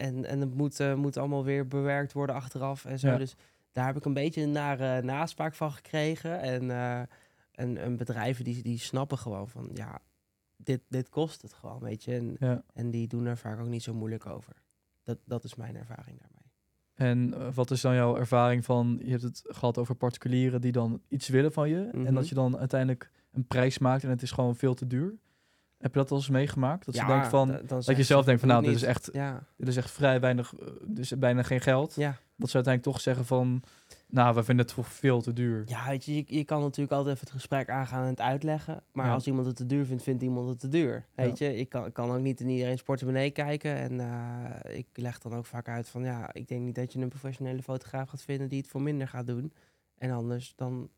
en, 0.00 0.24
en 0.24 0.40
het 0.40 0.54
moet, 0.54 0.80
eh, 0.80 0.94
moet 0.94 1.16
allemaal 1.16 1.44
weer 1.44 1.66
bewerkt 1.68 2.12
worden 2.12 2.34
achteraf 2.36 2.84
en 2.84 2.98
zo. 2.98 3.08
Ja. 3.08 3.16
Dus 3.16 3.36
daar 3.72 3.86
heb 3.86 3.96
ik 3.96 4.04
een 4.04 4.14
beetje 4.14 4.42
een 4.42 4.52
nare 4.52 5.02
naspraak 5.02 5.54
van 5.54 5.72
gekregen. 5.72 6.40
En, 6.40 6.70
eh, 6.70 7.00
en, 7.52 7.76
en 7.78 7.96
bedrijven 7.96 8.44
die, 8.44 8.62
die 8.62 8.78
snappen 8.78 9.18
gewoon 9.18 9.48
van, 9.48 9.70
ja, 9.74 9.98
dit, 10.56 10.80
dit 10.88 11.08
kost 11.08 11.42
het 11.42 11.52
gewoon, 11.52 11.80
weet 11.80 12.04
je. 12.04 12.14
En, 12.14 12.36
Ja. 12.38 12.62
en 12.74 12.90
die 12.90 13.08
doen 13.08 13.26
er 13.26 13.36
vaak 13.36 13.60
ook 13.60 13.68
niet 13.68 13.82
zo 13.82 13.94
moeilijk 13.94 14.26
over. 14.26 14.52
Dat, 15.04 15.18
dat 15.24 15.44
is 15.44 15.54
mijn 15.54 15.76
ervaring 15.76 16.18
daarmee. 16.20 16.38
En 16.94 17.34
eh, 17.40 17.54
wat 17.54 17.70
is 17.70 17.80
dan 17.80 17.94
jouw 17.94 18.16
ervaring 18.16 18.64
van, 18.64 19.00
je 19.02 19.10
hebt 19.10 19.22
het 19.22 19.42
gehad 19.46 19.78
over 19.78 19.94
particulieren 19.94 20.60
die 20.60 20.72
dan 20.72 21.02
iets 21.08 21.28
willen 21.28 21.52
van 21.52 21.68
je 21.68 21.88
en 21.92 22.00
Mhm. 22.02 22.14
dat 22.14 22.28
je 22.28 22.34
dan 22.34 22.58
uiteindelijk 22.58 23.10
een 23.32 23.46
prijs 23.46 23.78
maakt 23.78 24.02
en 24.02 24.10
het 24.10 24.22
is 24.22 24.30
gewoon 24.30 24.56
veel 24.56 24.74
te 24.74 24.86
duur. 24.86 25.14
Heb 25.80 25.92
je 25.94 25.98
dat 26.00 26.10
al 26.10 26.16
eens 26.16 26.28
meegemaakt? 26.28 26.84
Dat 26.86 26.94
ja, 26.94 27.06
je 27.06 27.12
denkt 27.12 27.26
van, 27.28 27.48
dan 27.48 27.60
dat 27.66 27.86
je 27.86 27.94
ze 27.94 28.02
zelf 28.02 28.24
denkt 28.24 28.40
van, 28.40 28.48
nou, 28.48 28.62
dit 28.64 28.74
is 28.74 28.82
echt, 28.82 29.08
Ja, 29.12 29.42
dit 29.56 29.68
is 29.68 29.76
echt 29.76 29.90
vrij 29.90 30.20
weinig, 30.20 30.54
dus 30.84 31.18
bijna 31.18 31.42
geen 31.42 31.60
geld. 31.60 31.94
ja. 31.94 32.16
Dat 32.36 32.48
ze 32.50 32.54
uiteindelijk 32.54 32.94
toch 32.94 33.04
zeggen 33.04 33.24
van, 33.24 33.62
nou, 34.08 34.34
we 34.34 34.42
vinden 34.44 34.64
het 34.66 34.74
toch 34.74 34.86
veel 34.88 35.20
te 35.22 35.32
duur. 35.32 35.62
ja 35.66 35.88
weet 35.88 36.04
je, 36.04 36.14
je, 36.16 36.24
je 36.26 36.44
kan 36.44 36.60
natuurlijk 36.60 36.92
altijd 36.92 37.14
even 37.14 37.26
het 37.26 37.36
gesprek 37.36 37.70
aangaan 37.70 38.02
en 38.02 38.08
het 38.08 38.20
uitleggen. 38.20 38.82
Maar 38.92 39.06
Ja. 39.06 39.12
als 39.12 39.26
iemand 39.26 39.46
het 39.46 39.56
te 39.56 39.66
duur 39.66 39.84
vindt, 39.86 40.02
vindt 40.02 40.22
iemand 40.22 40.48
het 40.48 40.58
te 40.60 40.68
duur. 40.68 41.06
Weet 41.14 41.38
je, 41.38 41.56
ik 41.56 41.68
kan, 41.68 41.86
ik 41.86 41.92
kan 41.92 42.10
ook 42.10 42.20
niet 42.20 42.40
in 42.40 42.48
iedereen's 42.48 42.82
portemonnee 42.82 43.30
kijken. 43.30 43.74
En 43.76 44.00
eh, 44.00 44.76
ik 44.78 44.86
leg 44.94 45.18
dan 45.18 45.34
ook 45.34 45.46
vaak 45.46 45.68
uit 45.68 45.88
van, 45.88 46.02
ja, 46.04 46.32
ik 46.32 46.48
denk 46.48 46.60
niet 46.64 46.74
dat 46.74 46.92
je 46.92 46.98
een 47.00 47.08
professionele 47.08 47.62
fotograaf 47.62 48.08
gaat 48.08 48.22
vinden 48.22 48.48
die 48.48 48.58
het 48.58 48.68
voor 48.68 48.82
minder 48.82 49.08
gaat 49.08 49.26
doen. 49.26 49.52
En 49.98 50.10
anders 50.10 50.52
dan 50.56 50.88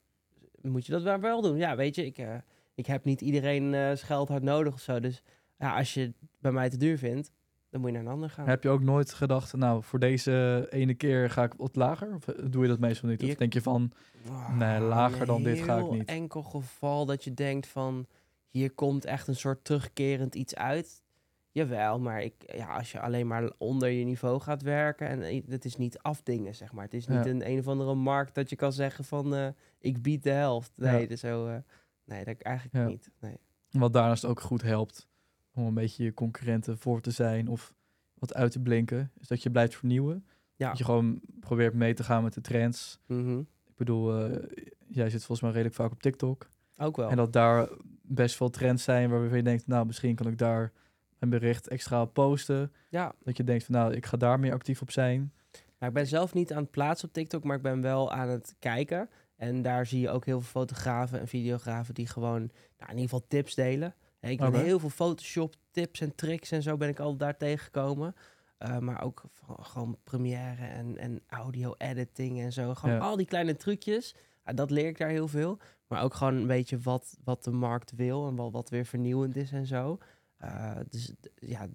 moet 0.60 0.86
je 0.86 0.92
dat 0.92 1.02
wel- 1.02 1.20
wel 1.20 1.42
doen. 1.42 1.56
Ja, 1.56 1.76
weet 1.76 1.94
je, 1.94 2.06
ik, 2.06 2.18
eh, 2.18 2.34
ik 2.74 2.86
heb 2.86 3.04
niet 3.04 3.20
iedereen 3.20 3.64
eh 3.64 3.80
zijn 3.80 3.98
geld 3.98 4.28
hard 4.28 4.42
nodig 4.42 4.72
of 4.74 4.80
zo. 4.80 5.00
Dus 5.00 5.22
ja, 5.58 5.76
als 5.76 5.94
je 5.94 6.00
het 6.00 6.12
bij 6.40 6.52
mij 6.52 6.70
te 6.70 6.76
duur 6.76 6.98
vindt, 6.98 7.30
dan 7.70 7.80
moet 7.80 7.90
je 7.90 7.96
naar 7.96 8.06
een 8.06 8.12
ander 8.12 8.30
gaan. 8.30 8.48
Heb 8.48 8.62
je 8.62 8.68
ook 8.68 8.82
nooit 8.82 9.12
gedacht, 9.12 9.52
nou, 9.56 9.82
voor 9.82 9.98
deze 9.98 10.66
ene 10.70 10.94
keer 10.94 11.30
ga 11.30 11.42
ik 11.42 11.52
wat 11.56 11.76
lager? 11.76 12.14
Of 12.14 12.28
eh, 12.28 12.44
doe 12.50 12.62
je 12.62 12.68
dat 12.68 12.78
meestal 12.78 13.08
niet? 13.08 13.22
Of 13.22 13.28
Je- 13.28 13.36
denk 13.36 13.52
je 13.52 13.62
van, 13.62 13.92
Wow, 14.26 14.56
Nee, 14.56 14.80
lager 14.80 15.26
dan 15.26 15.42
dit 15.42 15.58
ga 15.62 15.78
ik 15.78 15.90
niet. 15.90 16.04
enkel 16.04 16.42
geval 16.42 17.06
dat 17.06 17.24
je 17.24 17.34
denkt 17.34 17.66
van... 17.66 18.06
hier 18.48 18.70
komt 18.70 19.04
echt 19.04 19.28
een 19.28 19.36
soort 19.36 19.64
terugkerend 19.64 20.34
iets 20.34 20.54
uit. 20.54 21.02
Jawel, 21.50 22.00
maar 22.00 22.22
ik, 22.22 22.34
ja, 22.56 22.76
als 22.76 22.92
je 22.92 23.00
alleen 23.00 23.26
maar 23.26 23.50
onder 23.58 23.88
je 23.88 24.04
niveau 24.04 24.40
gaat 24.40 24.62
werken... 24.62 25.08
en 25.08 25.42
het 25.48 25.64
is 25.64 25.76
niet 25.76 25.98
afdingen, 25.98 26.54
zeg 26.54 26.72
maar. 26.72 26.84
Het 26.84 26.94
is 26.94 27.06
niet 27.06 27.24
Ja. 27.24 27.30
een, 27.30 27.50
een 27.50 27.58
of 27.58 27.68
andere 27.68 27.94
markt 27.94 28.34
dat 28.34 28.50
je 28.50 28.56
kan 28.56 28.72
zeggen 28.72 29.04
van... 29.04 29.34
eh, 29.34 29.46
ik 29.80 30.02
bied 30.02 30.22
de 30.22 30.30
helft. 30.30 30.72
Nee, 30.76 31.00
Ja. 31.00 31.06
dus 31.06 31.20
zo, 31.20 31.46
eh, 31.46 31.56
nee 32.04 32.24
dat 32.24 32.40
eigenlijk 32.40 32.76
Ja. 32.76 32.86
niet. 32.86 33.10
Nee. 33.20 33.36
wat 33.70 33.92
daarnaast 33.92 34.24
ook 34.24 34.40
goed 34.40 34.62
helpt 34.62 35.08
om 35.54 35.66
een 35.66 35.74
beetje 35.74 36.04
je 36.04 36.14
concurrenten 36.14 36.78
voor 36.78 37.00
te 37.00 37.10
zijn 37.10 37.48
of 37.48 37.74
wat 38.14 38.34
uit 38.34 38.52
te 38.52 38.60
blinken, 38.60 39.10
is 39.18 39.28
dat 39.28 39.42
je 39.42 39.50
blijft 39.50 39.74
vernieuwen. 39.76 40.26
Ja. 40.56 40.68
Dat 40.68 40.78
je 40.78 40.84
gewoon 40.84 41.20
probeert 41.40 41.74
mee 41.74 41.94
te 41.94 42.04
gaan 42.04 42.22
met 42.22 42.34
de 42.34 42.40
trends. 42.40 42.98
Mhm. 43.06 43.38
Ik 43.38 43.76
bedoel, 43.76 44.18
eh, 44.18 44.42
jij 44.86 45.10
zit 45.10 45.18
volgens 45.24 45.40
mij 45.40 45.50
redelijk 45.50 45.74
vaak 45.74 45.92
op 45.92 46.02
TikTok. 46.02 46.48
Ook 46.76 46.96
wel. 46.96 47.10
En 47.10 47.16
dat 47.16 47.32
daar 47.32 47.68
best 48.02 48.38
wel 48.38 48.50
trends 48.50 48.84
zijn 48.84 49.10
waarvan 49.10 49.36
je 49.36 49.42
denkt, 49.42 49.66
nou, 49.66 49.86
misschien 49.86 50.14
kan 50.14 50.26
ik 50.26 50.38
daar 50.38 50.72
een 51.18 51.28
bericht 51.28 51.68
extra 51.68 52.04
posten. 52.04 52.72
Ja, 52.88 53.14
Dat 53.22 53.36
je 53.36 53.44
denkt 53.44 53.64
van, 53.64 53.74
nou, 53.74 53.94
ik 53.94 54.06
ga 54.06 54.16
daar 54.16 54.40
meer 54.40 54.52
actief 54.52 54.82
op 54.82 54.90
zijn. 54.90 55.32
Ik 55.78 55.92
ben 55.92 56.06
zelf 56.06 56.34
niet 56.34 56.52
aan 56.52 56.62
het 56.62 56.70
plaatsen 56.70 57.08
op 57.08 57.14
TikTok, 57.14 57.44
maar 57.44 57.56
ik 57.56 57.62
ben 57.62 57.80
wel 57.80 58.12
aan 58.12 58.28
het 58.28 58.56
kijken. 58.58 59.08
En 59.42 59.62
daar 59.62 59.86
zie 59.86 60.00
je 60.00 60.10
ook 60.10 60.24
heel 60.24 60.40
veel 60.40 60.60
fotografen 60.60 61.20
en 61.20 61.28
videografen 61.28 61.94
die 61.94 62.06
gewoon 62.06 62.40
nou, 62.78 62.90
in 62.90 62.96
ieder 62.98 63.02
geval 63.02 63.24
tips 63.28 63.54
delen. 63.54 63.94
Ik 64.20 64.38
ben 64.38 64.54
heel 64.54 64.78
veel 64.78 64.90
Photoshop 64.90 65.54
tips 65.70 66.00
en 66.00 66.14
tricks 66.14 66.50
en 66.50 66.62
zo 66.62 66.76
ben 66.76 66.88
ik 66.88 67.00
al 67.00 67.16
daar 67.16 67.36
tegengekomen. 67.36 68.14
Eh, 68.58 68.78
maar 68.78 69.02
ook 69.02 69.22
gewoon 69.60 69.98
première 70.04 70.66
en, 70.66 70.98
en 70.98 71.20
audio 71.28 71.74
editing 71.78 72.40
en 72.40 72.52
zo. 72.52 72.74
Gewoon 72.74 72.94
Ja. 72.94 73.00
al 73.00 73.16
die 73.16 73.26
kleine 73.26 73.56
trucjes. 73.56 74.14
Dat 74.54 74.70
leer 74.70 74.86
ik 74.86 74.98
daar 74.98 75.08
heel 75.08 75.28
veel. 75.28 75.58
Maar 75.86 76.02
ook 76.02 76.14
gewoon 76.14 76.34
een 76.34 76.46
beetje 76.46 76.78
wat, 76.78 77.16
wat 77.24 77.44
de 77.44 77.50
markt 77.50 77.92
wil 77.92 78.28
en 78.28 78.36
wat, 78.36 78.52
wat 78.52 78.70
weer 78.70 78.84
vernieuwend 78.86 79.36
is 79.36 79.52
en 79.52 79.66
zo. 79.66 79.98
Eh, 80.36 80.76
dus 80.88 81.12
ja, 81.34 81.68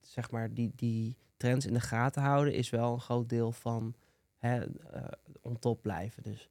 zeg 0.00 0.30
maar 0.30 0.54
die, 0.54 0.72
die 0.76 1.16
trends 1.36 1.66
in 1.66 1.72
de 1.72 1.80
gaten 1.80 2.22
houden 2.22 2.54
is 2.54 2.70
wel 2.70 2.92
een 2.92 3.00
groot 3.00 3.28
deel 3.28 3.52
van 3.52 3.94
hè, 4.36 4.64
eh, 4.90 5.04
on 5.40 5.58
top 5.58 5.82
blijven. 5.82 6.22
Dus 6.22 6.48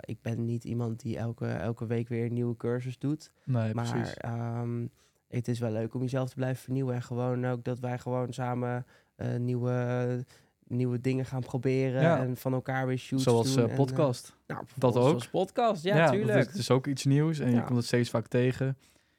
ik 0.00 0.22
ben 0.22 0.44
niet 0.44 0.64
iemand 0.64 1.00
die 1.00 1.16
elke, 1.18 1.46
elke 1.46 1.86
week 1.86 2.08
weer 2.08 2.24
een 2.24 2.32
nieuwe 2.34 2.56
cursus 2.56 2.98
doet. 2.98 3.32
Nee, 3.44 3.74
maar 3.74 4.12
ehm, 4.16 4.86
het 5.28 5.48
is 5.48 5.58
wel 5.58 5.70
leuk 5.70 5.94
om 5.94 6.00
jezelf 6.00 6.28
te 6.28 6.34
blijven 6.34 6.62
vernieuwen. 6.62 6.94
En 6.94 7.02
gewoon 7.02 7.46
ook 7.46 7.64
dat 7.64 7.78
wij 7.78 7.98
gewoon 7.98 8.32
samen 8.32 8.86
eh, 9.16 9.36
nieuwe, 9.36 10.24
nieuwe 10.66 11.00
dingen 11.00 11.24
gaan 11.24 11.40
proberen. 11.40 12.02
Ja. 12.02 12.18
En 12.22 12.36
van 12.36 12.52
elkaar 12.52 12.86
weer 12.86 12.98
shoots 12.98 13.22
Zoals 13.24 13.54
doen. 13.54 13.64
eh, 13.64 13.70
en, 13.70 13.76
podcast. 13.76 14.36
eh, 14.46 14.54
nou, 14.56 14.66
Dat 14.76 14.96
ook. 14.96 15.02
Zoals 15.08 15.28
podcast, 15.28 15.82
ja, 15.82 16.02
dat 16.04 16.12
tuurlijk. 16.12 16.38
is, 16.38 16.46
het 16.46 16.54
is 16.56 16.70
ook 16.70 16.86
iets 16.86 17.04
nieuws 17.04 17.38
en 17.38 17.50
je 17.50 17.64
komt 17.64 17.76
het 17.76 17.86
steeds 17.86 18.10
vaak 18.10 18.26
tegen. 18.26 18.78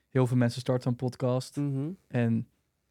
Heel 0.10 0.28
veel 0.28 0.38
mensen 0.38 0.62
starten 0.62 0.90
een 0.90 0.96
podcast. 0.96 1.56
Mhm. 1.56 1.90
En 2.08 2.48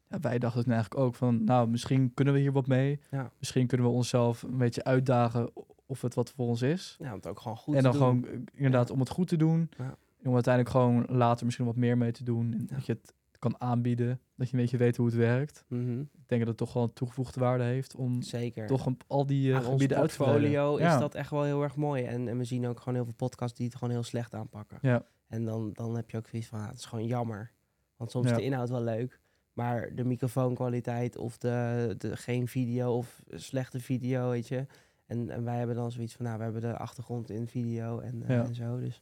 ja, 0.07 0.19
wij 0.19 0.39
dachten 0.39 0.71
eigenlijk 0.71 1.01
ook 1.01 1.15
van, 1.15 1.43
nou, 1.43 1.69
misschien 1.69 2.13
kunnen 2.13 2.33
we 2.33 2.39
hier 2.39 2.51
wat 2.51 2.67
mee. 2.67 2.99
Misschien 3.39 3.67
kunnen 3.67 3.87
we 3.87 3.93
onszelf 3.93 4.43
een 4.43 4.57
beetje 4.57 4.83
uitdagen 4.83 5.51
of 5.91 6.01
het 6.01 6.13
wat 6.13 6.31
voor 6.31 6.47
ons 6.47 6.61
is. 6.61 6.95
Ja, 6.99 7.09
om 7.09 7.15
het 7.15 7.27
ook 7.27 7.39
gewoon 7.39 7.57
goed 7.57 7.75
en 7.75 7.83
dan 7.83 7.93
gewoon 7.93 8.27
eh, 8.27 8.33
inderdaad 8.53 8.89
om 8.89 8.99
het 8.99 9.09
goed 9.09 9.27
te 9.27 9.35
doen. 9.35 9.69
Ja. 9.77 9.97
En 10.21 10.27
om 10.27 10.33
uiteindelijk 10.33 10.75
gewoon 10.75 11.05
later 11.17 11.45
misschien 11.45 11.65
wat 11.65 11.75
meer 11.75 11.97
mee 11.97 12.11
te 12.11 12.23
doen. 12.23 12.53
En 12.53 12.65
dat 12.65 12.85
je 12.85 12.93
het 12.93 13.13
kan 13.39 13.61
aanbieden. 13.61 14.19
Dat 14.35 14.49
je 14.49 14.55
een 14.55 14.61
beetje 14.61 14.77
weet 14.77 14.97
hoe 14.97 15.05
het 15.05 15.15
werkt. 15.15 15.65
Mhm. 15.67 15.99
Ik 15.99 16.27
denk 16.27 16.39
dat 16.41 16.47
het 16.47 16.57
toch 16.57 16.73
wel 16.73 16.83
een 16.83 16.93
toegevoegde 16.93 17.39
waarde 17.39 17.63
heeft 17.63 17.95
om 17.95 18.21
Zeker. 18.21 18.67
toch 18.67 18.85
een, 18.85 18.97
al 19.07 19.25
die 19.25 19.53
eh, 19.53 19.59
gebieden 19.59 19.97
uit 19.97 20.11
te 20.11 20.17
portfolio 20.17 20.75
is 20.75 20.97
dat 20.99 21.15
echt 21.15 21.29
wel 21.29 21.43
heel 21.43 21.63
erg 21.63 21.75
mooi. 21.75 22.03
En, 22.03 22.27
en 22.27 22.37
we 22.37 22.43
zien 22.43 22.67
ook 22.67 22.79
gewoon 22.79 22.93
heel 22.93 23.03
veel 23.03 23.13
podcasts 23.13 23.57
die 23.57 23.65
het 23.65 23.75
gewoon 23.75 23.93
heel 23.93 24.03
slecht 24.03 24.33
aanpakken. 24.33 24.77
Ja. 24.81 25.05
En 25.27 25.45
dan, 25.45 25.69
dan 25.73 25.95
heb 25.95 26.09
je 26.09 26.17
ook 26.17 26.27
zoiets 26.27 26.47
van, 26.47 26.59
ah, 26.59 26.67
het 26.67 26.77
is 26.77 26.85
gewoon 26.85 27.05
jammer. 27.05 27.51
Want 27.97 28.11
soms 28.11 28.29
is 28.29 28.35
de 28.35 28.43
inhoud 28.43 28.69
wel 28.69 28.83
leuk. 28.83 29.19
Maar 29.53 29.95
de 29.95 30.03
microfoonkwaliteit 30.03 31.17
of 31.17 31.37
de, 31.37 31.95
de 31.97 32.17
geen 32.17 32.47
video 32.47 32.97
of 32.97 33.21
slechte 33.29 33.79
video, 33.79 34.29
weet 34.29 34.47
je. 34.47 34.65
En, 35.11 35.29
en 35.29 35.43
wij 35.43 35.57
hebben 35.57 35.75
dan 35.75 35.91
zoiets 35.91 36.13
van, 36.13 36.25
nou, 36.25 36.37
we 36.37 36.43
hebben 36.43 36.61
de 36.61 36.77
achtergrond 36.77 37.29
in 37.29 37.47
video 37.47 37.99
en, 37.99 38.23
eh, 38.23 38.35
Ja. 38.35 38.43
en 38.43 38.55
zo. 38.55 38.79
Dus 38.79 39.01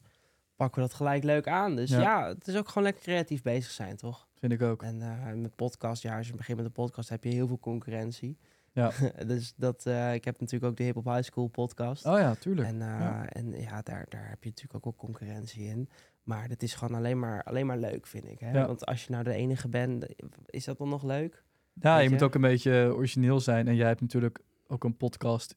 pakken 0.55 0.81
we 0.81 0.87
dat 0.87 0.97
gelijk 0.97 1.23
leuk 1.23 1.47
aan. 1.47 1.75
Dus 1.75 1.89
Ja. 1.89 1.99
ja. 2.01 2.27
het 2.27 2.47
is 2.47 2.55
ook 2.57 2.67
gewoon 2.67 2.83
lekker 2.83 3.03
creatief 3.03 3.41
bezig 3.41 3.71
zijn, 3.71 3.95
toch? 3.95 4.27
Vind 4.35 4.51
ik 4.51 4.61
ook. 4.61 4.83
En 4.83 5.01
eh, 5.01 5.33
met 5.33 5.55
podcast, 5.55 6.01
ja, 6.03 6.17
als 6.17 6.27
je 6.27 6.35
begint 6.35 6.57
met 6.57 6.65
een 6.65 6.71
podcast, 6.71 7.09
heb 7.09 7.23
je 7.23 7.29
heel 7.29 7.47
veel 7.47 7.59
concurrentie. 7.59 8.37
Ja. 8.71 8.91
dus 9.27 9.53
dat, 9.55 9.85
eh, 9.85 10.13
ik 10.13 10.25
heb 10.25 10.39
natuurlijk 10.39 10.71
ook 10.71 10.77
de 10.77 10.83
Hip 10.83 10.95
Hop 10.95 11.05
High 11.05 11.21
School 11.23 11.47
podcast. 11.47 12.05
Oh 12.05 12.17
ja, 12.19 12.35
tuurlijk. 12.35 12.67
En, 12.67 12.77
Ja. 12.77 13.29
en 13.29 13.51
ja, 13.61 13.81
daar, 13.81 14.05
daar 14.09 14.29
heb 14.29 14.43
je 14.43 14.49
natuurlijk 14.49 14.75
ook 14.75 14.83
wel 14.83 14.95
concurrentie 15.09 15.63
in. 15.63 15.89
Maar 16.23 16.49
het 16.49 16.63
is 16.63 16.73
gewoon 16.73 16.97
alleen 16.97 17.19
maar, 17.19 17.43
alleen 17.43 17.65
maar 17.65 17.77
leuk, 17.77 18.07
vind 18.07 18.25
ik. 18.27 18.39
Hè? 18.39 18.51
Ja. 18.51 18.67
Want 18.67 18.85
als 18.85 19.05
je 19.05 19.11
nou 19.11 19.23
de 19.23 19.33
enige 19.33 19.69
bent, 19.69 20.05
is 20.45 20.65
dat 20.65 20.77
dan 20.77 20.89
nog 20.89 21.03
leuk? 21.03 21.43
Ja, 21.73 21.97
je 21.97 22.09
moet 22.09 22.23
ook 22.23 22.35
een 22.35 22.41
beetje 22.41 22.91
origineel 22.95 23.39
zijn. 23.39 23.67
En 23.67 23.75
jij 23.75 23.87
hebt 23.87 24.01
natuurlijk 24.01 24.39
ook 24.67 24.83
een 24.83 24.97
podcast. 24.97 25.55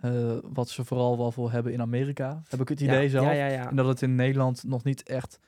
Eh, 0.00 0.36
wat 0.42 0.68
ze 0.68 0.84
vooral 0.84 1.18
wel 1.18 1.32
veel 1.32 1.50
hebben 1.50 1.72
in 1.72 1.80
Amerika. 1.80 2.42
Heb 2.48 2.60
ik 2.60 2.68
het 2.68 2.80
idee 2.80 3.02
ja, 3.02 3.08
zelf. 3.08 3.24
Ja, 3.24 3.32
ja. 3.32 3.68
En 3.70 3.76
dat 3.76 3.86
het 3.86 4.02
in 4.02 4.14
Nederland 4.14 4.64
nog 4.64 4.84
niet 4.84 5.02
echt 5.02 5.38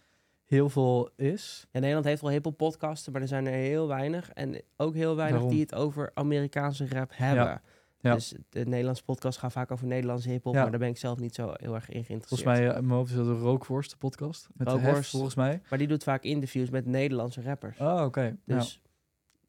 heel 0.44 0.68
veel 0.68 1.10
is. 1.16 1.66
Ja, 1.70 1.78
Nederland 1.80 2.06
heeft 2.06 2.22
wel 2.22 2.30
hiphop 2.30 2.56
podcasten, 2.56 3.12
maar 3.12 3.22
er 3.22 3.28
zijn 3.28 3.46
er 3.46 3.52
heel 3.52 3.88
weinig. 3.88 4.30
En 4.30 4.62
ook 4.76 4.94
heel 4.94 5.16
weinig 5.16 5.34
Daarom. 5.38 5.50
die 5.56 5.60
het 5.60 5.74
over 5.74 6.10
Amerikaanse 6.14 6.88
rap 6.88 7.10
hebben. 7.14 7.62
Ja. 8.00 8.14
Dus 8.14 8.34
de 8.48 8.64
Nederlandse 8.66 9.04
podcast 9.04 9.38
gaan 9.38 9.50
vaak 9.50 9.70
over 9.70 9.86
Nederlandse 9.86 10.28
hiphop, 10.28 10.54
Ja. 10.54 10.62
maar 10.62 10.70
daar 10.70 10.80
ben 10.80 10.88
ik 10.88 10.96
zelf 10.96 11.18
niet 11.18 11.34
zo 11.34 11.52
heel 11.52 11.74
erg 11.74 11.88
in 11.88 12.04
geïnteresseerd. 12.04 12.42
Volgens 12.42 12.58
mij, 12.58 12.70
eh, 12.70 12.76
in 12.78 12.86
mijn 12.86 12.98
hoofd 12.98 13.10
is 13.10 13.16
dat 13.16 13.26
de 13.26 13.32
Rookworst, 13.32 13.90
de 13.90 13.96
podcast. 13.96 14.48
Met 14.54 14.68
hef, 14.70 14.82
Rookworst. 14.82 15.10
volgens 15.10 15.34
mij. 15.34 15.60
Maar 15.70 15.78
die 15.78 15.88
doet 15.88 16.02
vaak 16.02 16.22
interviews 16.22 16.70
met 16.70 16.86
Nederlandse 16.86 17.42
rappers. 17.42 17.78
Oh, 17.78 18.02
oké. 18.04 18.36
Dus 18.44 18.80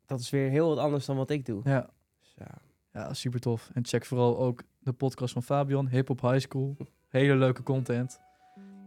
dat 0.05 0.19
is 0.19 0.29
weer 0.29 0.49
heel 0.49 0.67
wat 0.67 0.77
anders 0.77 1.05
dan 1.05 1.15
wat 1.15 1.29
ik 1.29 1.45
doe. 1.45 1.61
Ja. 1.63 1.89
Dus, 2.19 2.33
ja. 2.37 2.51
Ja, 2.93 3.13
super 3.13 3.39
tof. 3.39 3.69
En 3.73 3.85
check 3.85 4.05
vooral 4.05 4.39
ook 4.39 4.63
de 4.83 4.93
podcast 4.93 5.33
van 5.33 5.43
Fabian, 5.43 5.87
Hip 5.87 6.07
Hop 6.07 6.21
High 6.21 6.39
School. 6.39 6.77
Hele 7.09 7.35
leuke 7.35 7.63
content. 7.63 8.19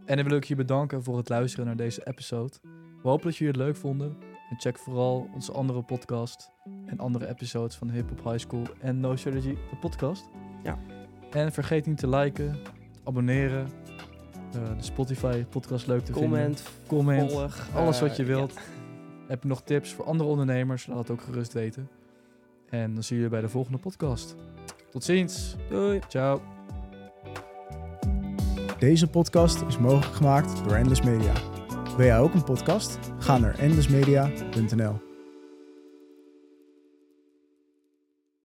En 0.04 0.16
dan 0.16 0.28
wil 0.28 0.36
ik 0.36 0.44
je 0.44 0.54
bedanken 0.54 1.02
voor 1.02 1.16
het 1.16 1.28
luisteren 1.28 1.66
naar 1.66 1.76
deze 1.76 2.06
episode. 2.06 2.52
We 3.02 3.08
hopen 3.08 3.24
dat 3.26 3.36
jullie 3.36 3.52
het 3.52 3.62
leuk 3.62 3.76
vonden. 3.76 4.16
En 4.50 4.58
check 4.58 4.78
vooral 4.78 5.30
onze 5.34 5.52
andere 5.52 5.82
podcast 5.82 6.50
en 6.86 6.98
andere 6.98 7.28
episodes 7.28 7.76
van 7.76 7.90
Hip 7.90 8.08
Hop 8.08 8.24
High 8.24 8.38
School 8.38 8.62
en 8.80 9.00
No 9.00 9.16
Strategy, 9.16 9.54
de 9.70 9.76
podcast. 9.80 10.28
Ja. 10.62 10.78
En 11.30 11.52
vergeet 11.52 11.86
niet 11.86 11.98
te 11.98 12.08
liken, 12.08 12.52
te 12.62 12.70
abonneren, 13.04 13.68
eh, 14.52 14.76
de 14.76 14.82
Spotify 14.82 15.44
podcast 15.44 15.86
leuk 15.86 16.04
te 16.04 16.12
vinden. 16.12 16.30
Comment, 16.30 16.62
Comment, 16.86 17.32
volg. 17.32 17.68
alles 17.74 18.00
eh, 18.00 18.02
wat 18.08 18.16
je 18.16 18.24
wilt. 18.24 18.58
Heb 19.28 19.42
je 19.42 19.48
nog 19.48 19.62
tips 19.62 19.92
voor 19.92 20.04
andere 20.04 20.30
ondernemers? 20.30 20.86
Laat 20.86 20.98
het 20.98 21.10
ook 21.10 21.22
gerust 21.22 21.52
weten. 21.52 21.88
En 22.68 22.94
dan 22.94 23.02
zie 23.02 23.20
je 23.20 23.28
bij 23.28 23.40
de 23.40 23.48
volgende 23.48 23.78
podcast. 23.78 24.36
Tot 24.96 25.04
ziens. 25.04 25.56
Doei. 25.70 26.00
Ciao. 26.08 26.42
Deze 28.78 29.06
podcast 29.06 29.62
is 29.68 29.78
mogelijk 29.78 30.14
gemaakt 30.14 30.64
door 30.64 30.74
Endless 30.74 31.02
Media. 31.02 31.32
Wil 31.96 32.06
jij 32.06 32.18
ook 32.18 32.34
een 32.34 32.44
podcast? 32.44 32.98
Ga 33.18 33.38
naar 33.38 33.58
endlessmedia.nl. 33.58 35.05